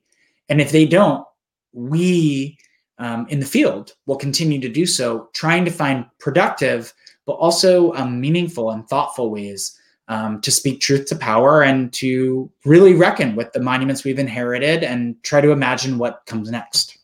[0.49, 1.25] And if they don't,
[1.71, 2.57] we
[2.99, 6.93] um, in the field will continue to do so, trying to find productive,
[7.25, 9.79] but also um, meaningful and thoughtful ways
[10.09, 14.83] um, to speak truth to power and to really reckon with the monuments we've inherited
[14.83, 16.97] and try to imagine what comes next.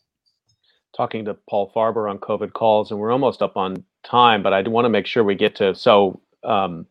[0.94, 4.62] Talking to Paul Farber on COVID calls, and we're almost up on time, but I
[4.62, 5.74] want to make sure we get to.
[5.74, 6.86] So, um,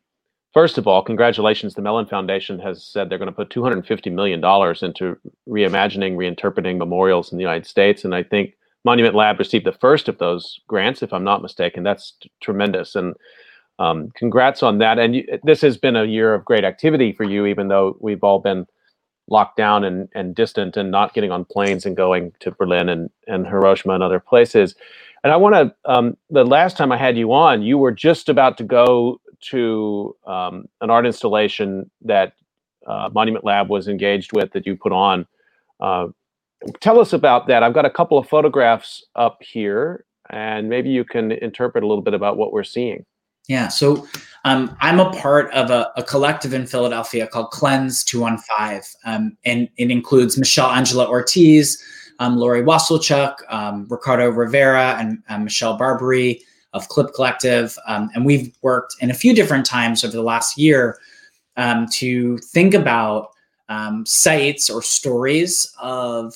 [0.54, 1.74] first of all, congratulations.
[1.74, 5.18] The Mellon Foundation has said they're going to put $250 million into
[5.50, 8.06] reimagining, reinterpreting memorials in the United States.
[8.06, 8.56] And I think
[8.86, 11.84] Monument Lab received the first of those grants, if I'm not mistaken.
[11.84, 12.96] That's t- tremendous.
[12.96, 13.16] And
[13.80, 15.00] um, congrats on that.
[15.00, 18.24] And you, this has been a year of great activity for you, even though we've
[18.24, 18.66] all been
[19.28, 23.10] locked down and, and distant and not getting on planes and going to Berlin and,
[23.28, 24.76] and Hiroshima and other places.
[25.24, 28.30] And I want to, um, the last time I had you on, you were just
[28.30, 29.20] about to go
[29.50, 32.34] to um, an art installation that
[32.86, 35.26] uh, Monument Lab was engaged with that you put on.
[35.80, 36.08] Uh,
[36.80, 37.64] tell us about that.
[37.64, 42.04] I've got a couple of photographs up here, and maybe you can interpret a little
[42.04, 43.06] bit about what we're seeing.
[43.48, 43.68] Yeah.
[43.68, 44.08] So
[44.44, 49.68] Um, I'm a part of a, a, collective in Philadelphia called Cleanse 215, um, and
[49.78, 51.84] it includes Michelle Angela Ortiz,
[52.20, 56.42] um, Lori Waselchuk, um, Ricardo Rivera, and Michelle Barbary
[56.74, 57.76] of Klip Collective.
[57.88, 61.00] Um, and we've worked in a few different times over the last year
[61.58, 63.32] um, to think about
[64.06, 66.36] sites or stories of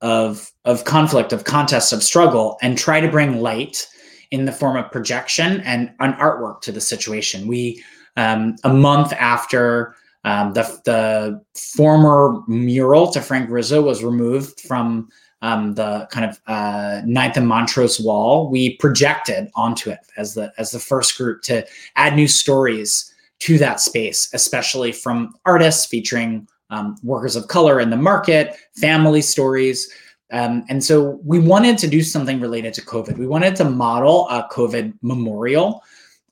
[0.00, 3.88] of of conflict, of contest, of struggle, and try to bring light
[4.30, 7.46] in the form of projection and an artwork to the situation.
[7.46, 7.82] We
[8.16, 15.08] um, a month after um, the the former mural to Frank Rizzo was removed from
[15.42, 20.52] um, the kind of uh, Ninth and Montrose wall, we projected onto it as the
[20.58, 21.66] as the first group to
[21.96, 27.90] add new stories to that space, especially from artists featuring um, workers of color in
[27.90, 29.90] the market, family stories.
[30.30, 33.16] Um, and so we wanted to do something related to COVID.
[33.16, 35.82] We wanted to model a COVID memorial.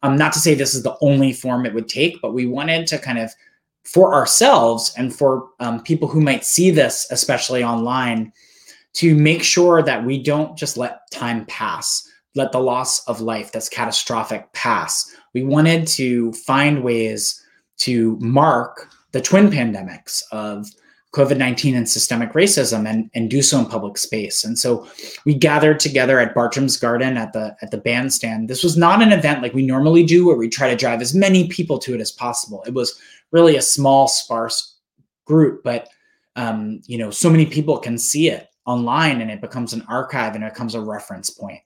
[0.02, 2.86] Um, not to say this is the only form it would take, but we wanted
[2.88, 3.32] to kind of,
[3.84, 8.32] for ourselves and for um, people who might see this, especially online,
[8.94, 13.52] to make sure that we don't just let time pass, let the loss of life
[13.52, 15.14] that's catastrophic pass.
[15.36, 17.44] We wanted to find ways
[17.80, 20.66] to mark the twin pandemics of
[21.12, 24.44] COVID 19 and systemic racism and, and do so in public space.
[24.44, 24.88] And so
[25.26, 28.48] we gathered together at Bartram's Garden at the at the bandstand.
[28.48, 31.14] This was not an event like we normally do where we try to drive as
[31.14, 32.64] many people to it as possible.
[32.66, 32.98] It was
[33.30, 34.78] really a small, sparse
[35.26, 35.90] group, but
[36.36, 40.34] um, you know, so many people can see it online and it becomes an archive
[40.34, 41.60] and it becomes a reference point.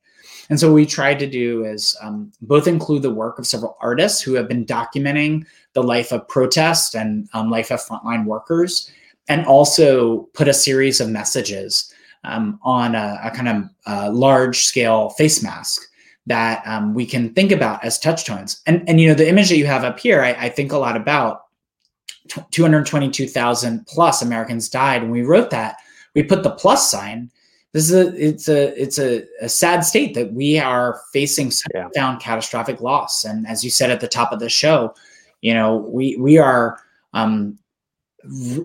[0.51, 3.79] And so what we tried to do is um, both include the work of several
[3.81, 8.91] artists who have been documenting the life of protest and um, life of frontline workers,
[9.29, 11.95] and also put a series of messages
[12.25, 15.83] um, on a, a, kind of uh, large scale face mask
[16.27, 18.61] that um, we can think about as touchstones.
[18.67, 20.79] And, and you know, the image that you have up here, I, I think a
[20.79, 21.43] lot about
[22.51, 25.03] 222,000 plus Americans died.
[25.03, 25.77] When we wrote that,
[26.15, 27.31] we put the plus sign
[27.73, 31.89] this is a it's a it's a, a sad state that we are facing yeah.
[31.95, 33.25] down catastrophic loss.
[33.25, 34.95] And as you said at the top of the show
[35.41, 36.79] you know we we are
[37.15, 37.59] um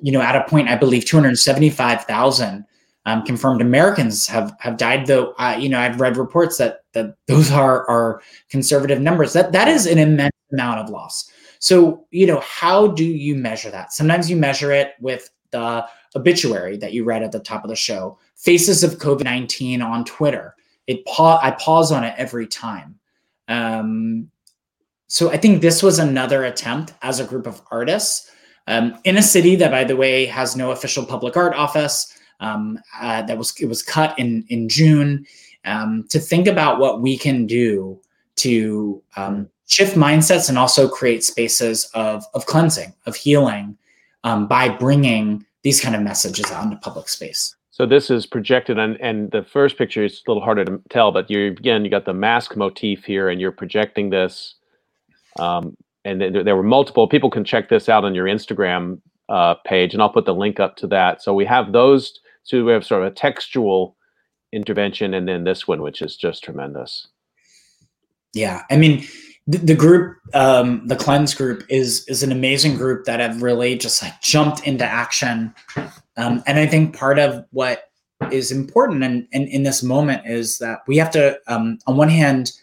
[0.01, 2.65] you know at a point i believe 275000
[3.05, 7.15] um, confirmed americans have have died though uh, you know i've read reports that that
[7.27, 9.33] those are are conservative numbers.
[9.33, 11.29] That that is an immense amount of loss.
[11.59, 13.93] So you know how do you measure that?
[13.93, 15.85] Sometimes you measure it with the
[16.15, 20.05] obituary that you read at the top of the show, Faces of COVID 19 on
[20.05, 20.55] Twitter.
[20.87, 22.99] It pa- I pause on it every time.
[23.47, 24.29] Um,
[25.07, 28.31] so I think this was another attempt as a group of artists
[28.67, 32.11] um, in a city that, by the way, has no official public art office.
[32.39, 35.25] Um, uh, that was it was cut in in June
[35.63, 38.01] um, to think about what we can do
[38.37, 43.77] to um, shift mindsets and also create spaces of of cleansing, of healing,
[44.25, 47.55] um, by bringing these kind of messages out into public space.
[47.71, 51.11] So this is projected on, and the first picture is a little harder to tell,
[51.11, 54.55] but you again, you got the mask motif here, and you're projecting this.
[55.39, 59.55] Um, and there, there were multiple people can check this out on your Instagram uh,
[59.65, 61.23] page, and I'll put the link up to that.
[61.23, 62.19] So we have those.
[62.43, 63.97] So we have sort of a textual
[64.53, 67.07] intervention, and then this one, which is just tremendous.
[68.35, 69.03] Yeah, I mean,
[69.47, 74.01] the, group um, the cleanse group is is an amazing group that have really just
[74.01, 75.53] like jumped into action.
[76.17, 77.89] Um, and i think part of what
[78.31, 81.97] is important and in, in, in, this moment is that we have to um, on
[81.97, 82.53] one hand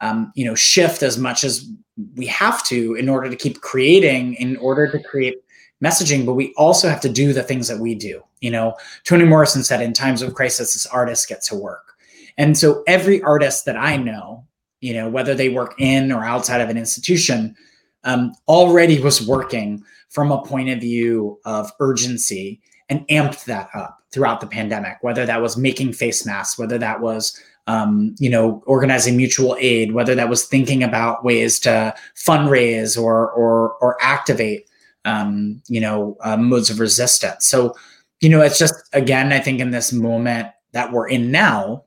[0.00, 1.68] um, you know shift as much as
[2.16, 5.36] we have to in order to keep creating in order to create
[5.84, 8.22] messaging but we also have to do the things that we do.
[8.40, 8.74] You know
[9.04, 11.92] toni morrison said in times of crisis artists get to work.
[12.38, 14.46] And so every artist that i know
[14.82, 17.56] you know, whether they work in or outside of an institution,
[18.04, 22.60] um, already was working from a point of view of urgency
[22.90, 27.00] and amped that up throughout the pandemic, whether that was making face masks, whether that
[27.00, 33.00] was um, you know, organizing mutual aid, whether that was thinking about ways to fundraise
[33.00, 34.68] or or or activate,
[35.04, 37.46] um, you know, uh, modes of resistance.
[37.46, 37.76] So,
[38.20, 41.84] you know, it's just again, I think in this moment that we're in now,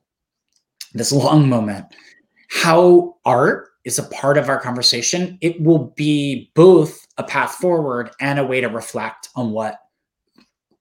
[0.94, 1.86] this long moment,
[2.48, 8.10] how art is a part of our conversation, it will be both a path forward
[8.20, 9.78] and a way to reflect on what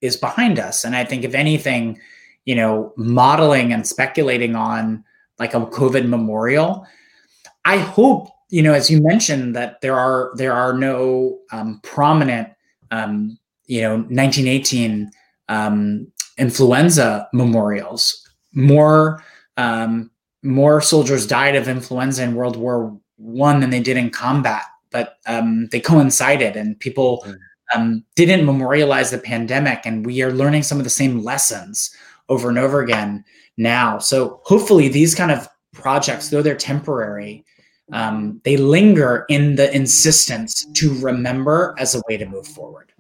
[0.01, 0.83] is behind us.
[0.83, 1.99] And I think, if anything,
[2.45, 5.03] you know, modeling and speculating on
[5.39, 6.85] like a COVID memorial,
[7.65, 12.49] I hope, you know, as you mentioned, that there are there are no um, prominent,
[12.91, 13.37] um,
[13.67, 15.11] you know, 1918
[15.49, 18.27] um, influenza memorials.
[18.53, 19.23] More
[19.57, 20.11] um,
[20.45, 25.17] more soldiers died of influenza in World War one than they did in combat, but
[25.25, 27.35] um, they coincided, and people mm.
[27.73, 31.93] um, didn't memorialize the pandemic, and we are learning some of the same lessons
[32.29, 33.25] over and over again
[33.57, 33.97] now.
[33.97, 37.43] So hopefully, these kind of projects, though they're temporary,
[37.91, 42.91] um, they linger in the insistence to remember as a way to move forward.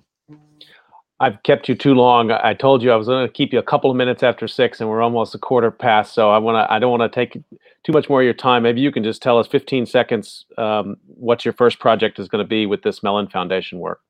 [1.19, 2.29] I've kept you too long.
[2.31, 4.81] I told you I was going to keep you a couple of minutes after six,
[4.81, 6.13] and we're almost a quarter past.
[6.13, 6.71] So I want to.
[6.71, 7.41] I don't want to take
[7.83, 8.63] too much more of your time.
[8.63, 12.43] Maybe you can just tell us 15 seconds um, what your first project is going
[12.43, 14.01] to be with this Mellon Foundation work.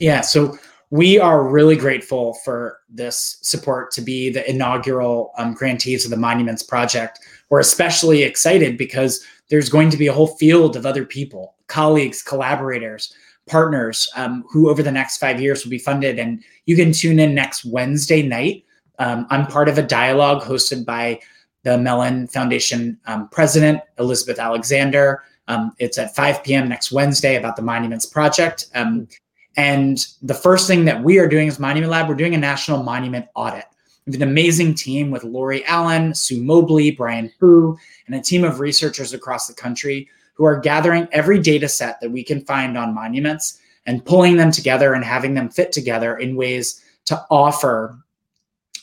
[0.00, 0.22] Yeah.
[0.22, 0.58] So
[0.90, 6.16] we are really grateful for this support to be the inaugural um, grantees of the
[6.16, 7.20] Monuments Project.
[7.50, 12.22] We're especially excited because there's going to be a whole field of other people, colleagues,
[12.22, 13.14] collaborators,
[13.48, 16.18] partners um, who over the next five years will be funded.
[16.18, 18.64] And you can tune in next Wednesday night.
[18.98, 21.20] Um, I'm part of a dialogue hosted by
[21.64, 25.22] the Mellon Foundation um, president, Elizabeth Alexander.
[25.48, 26.68] Um, it's at 5 p.m.
[26.68, 28.66] next Wednesday about the Monuments Project.
[28.74, 29.08] Um,
[29.56, 32.82] and the first thing that we are doing as Monument Lab, we're doing a national
[32.82, 33.64] monument audit.
[34.06, 38.44] We have an amazing team with Laurie Allen, Sue Mobley, Brian Fu, and a team
[38.44, 42.76] of researchers across the country who are gathering every data set that we can find
[42.76, 47.98] on monuments and pulling them together and having them fit together in ways to offer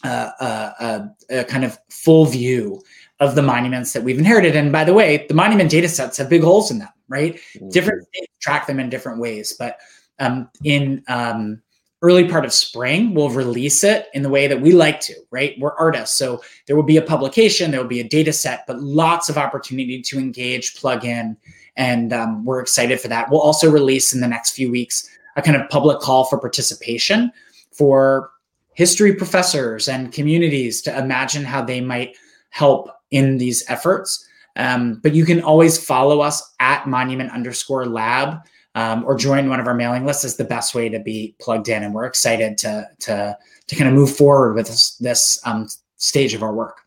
[0.04, 2.82] uh, uh, uh, a kind of full view
[3.20, 4.56] of the monuments that we've inherited.
[4.56, 7.36] And by the way, the monument data sets have big holes in them, right?
[7.36, 7.70] Mm-hmm.
[7.70, 8.08] Different
[8.40, 9.80] track them in different ways, but
[10.20, 11.62] um, in um,
[12.02, 15.56] early part of spring we'll release it in the way that we like to right?
[15.60, 18.80] We're artists so there will be a publication there will be a data set but
[18.80, 21.38] lots of opportunity to engage plug in
[21.80, 23.32] and um, we're excited for that.
[23.32, 27.32] We'll also release in the next few weeks a kind of public call for participation
[27.72, 28.32] for
[28.74, 32.18] history professors and communities to imagine how they might
[32.50, 34.28] help in these efforts.
[34.58, 38.40] Um, but you can always follow us at monument underscore lab
[38.76, 41.70] um, or join one of our mailing lists is the best way to be plugged
[41.70, 41.84] in.
[41.84, 43.38] And we're excited to to
[43.68, 45.68] to kind of move forward with this this um,
[45.98, 46.82] stage of our work.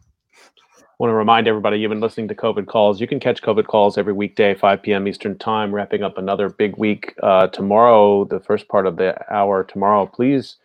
[0.77, 3.01] I want to remind everybody you've been listening to COVID calls.
[3.01, 5.09] You can catch COVID calls every weekday, 5 p.m.
[5.09, 9.65] Eastern time, wrapping up another big week uh, tomorrow, the first part of the hour
[9.65, 10.07] tomorrow.
[10.07, 10.57] Please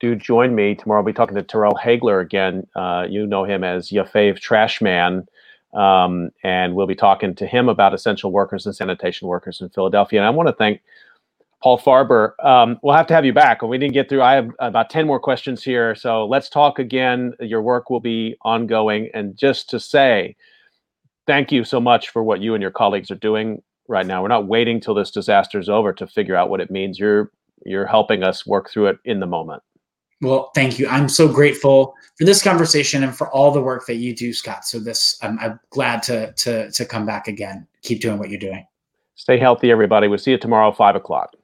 [0.00, 1.00] do join me tomorrow.
[1.00, 2.66] I'll be talking to Terrill Haigler again.
[2.74, 5.26] Uh, you know him as your fave trash man.
[5.74, 10.20] Um, and we'll be talking to him about essential workers and sanitation workers in Philadelphia.
[10.20, 10.82] And I want to thank
[11.62, 12.32] Paul Farber.
[12.44, 13.62] Um, we'll have to have you back.
[13.62, 14.22] We didn't get through.
[14.22, 15.94] I have about 10 more questions here.
[15.94, 17.34] So let's talk again.
[17.40, 19.08] Your work will be ongoing.
[19.14, 20.36] And just to say,
[21.26, 24.22] thank you so much for what you and your colleagues are doing right now.
[24.22, 26.98] We're not waiting till this disaster is over to figure out what it means.
[26.98, 27.30] You're
[27.64, 29.62] you're helping us work through it in the moment.
[30.22, 30.86] Well, thank you.
[30.86, 34.64] I'm so grateful for this conversation and for all the work that you do, Scott.
[34.64, 37.66] So this, I'm, I'm glad to to to come back again.
[37.82, 38.64] Keep doing what you're doing.
[39.16, 40.06] Stay healthy, everybody.
[40.06, 41.34] We'll see you tomorrow, five o'clock.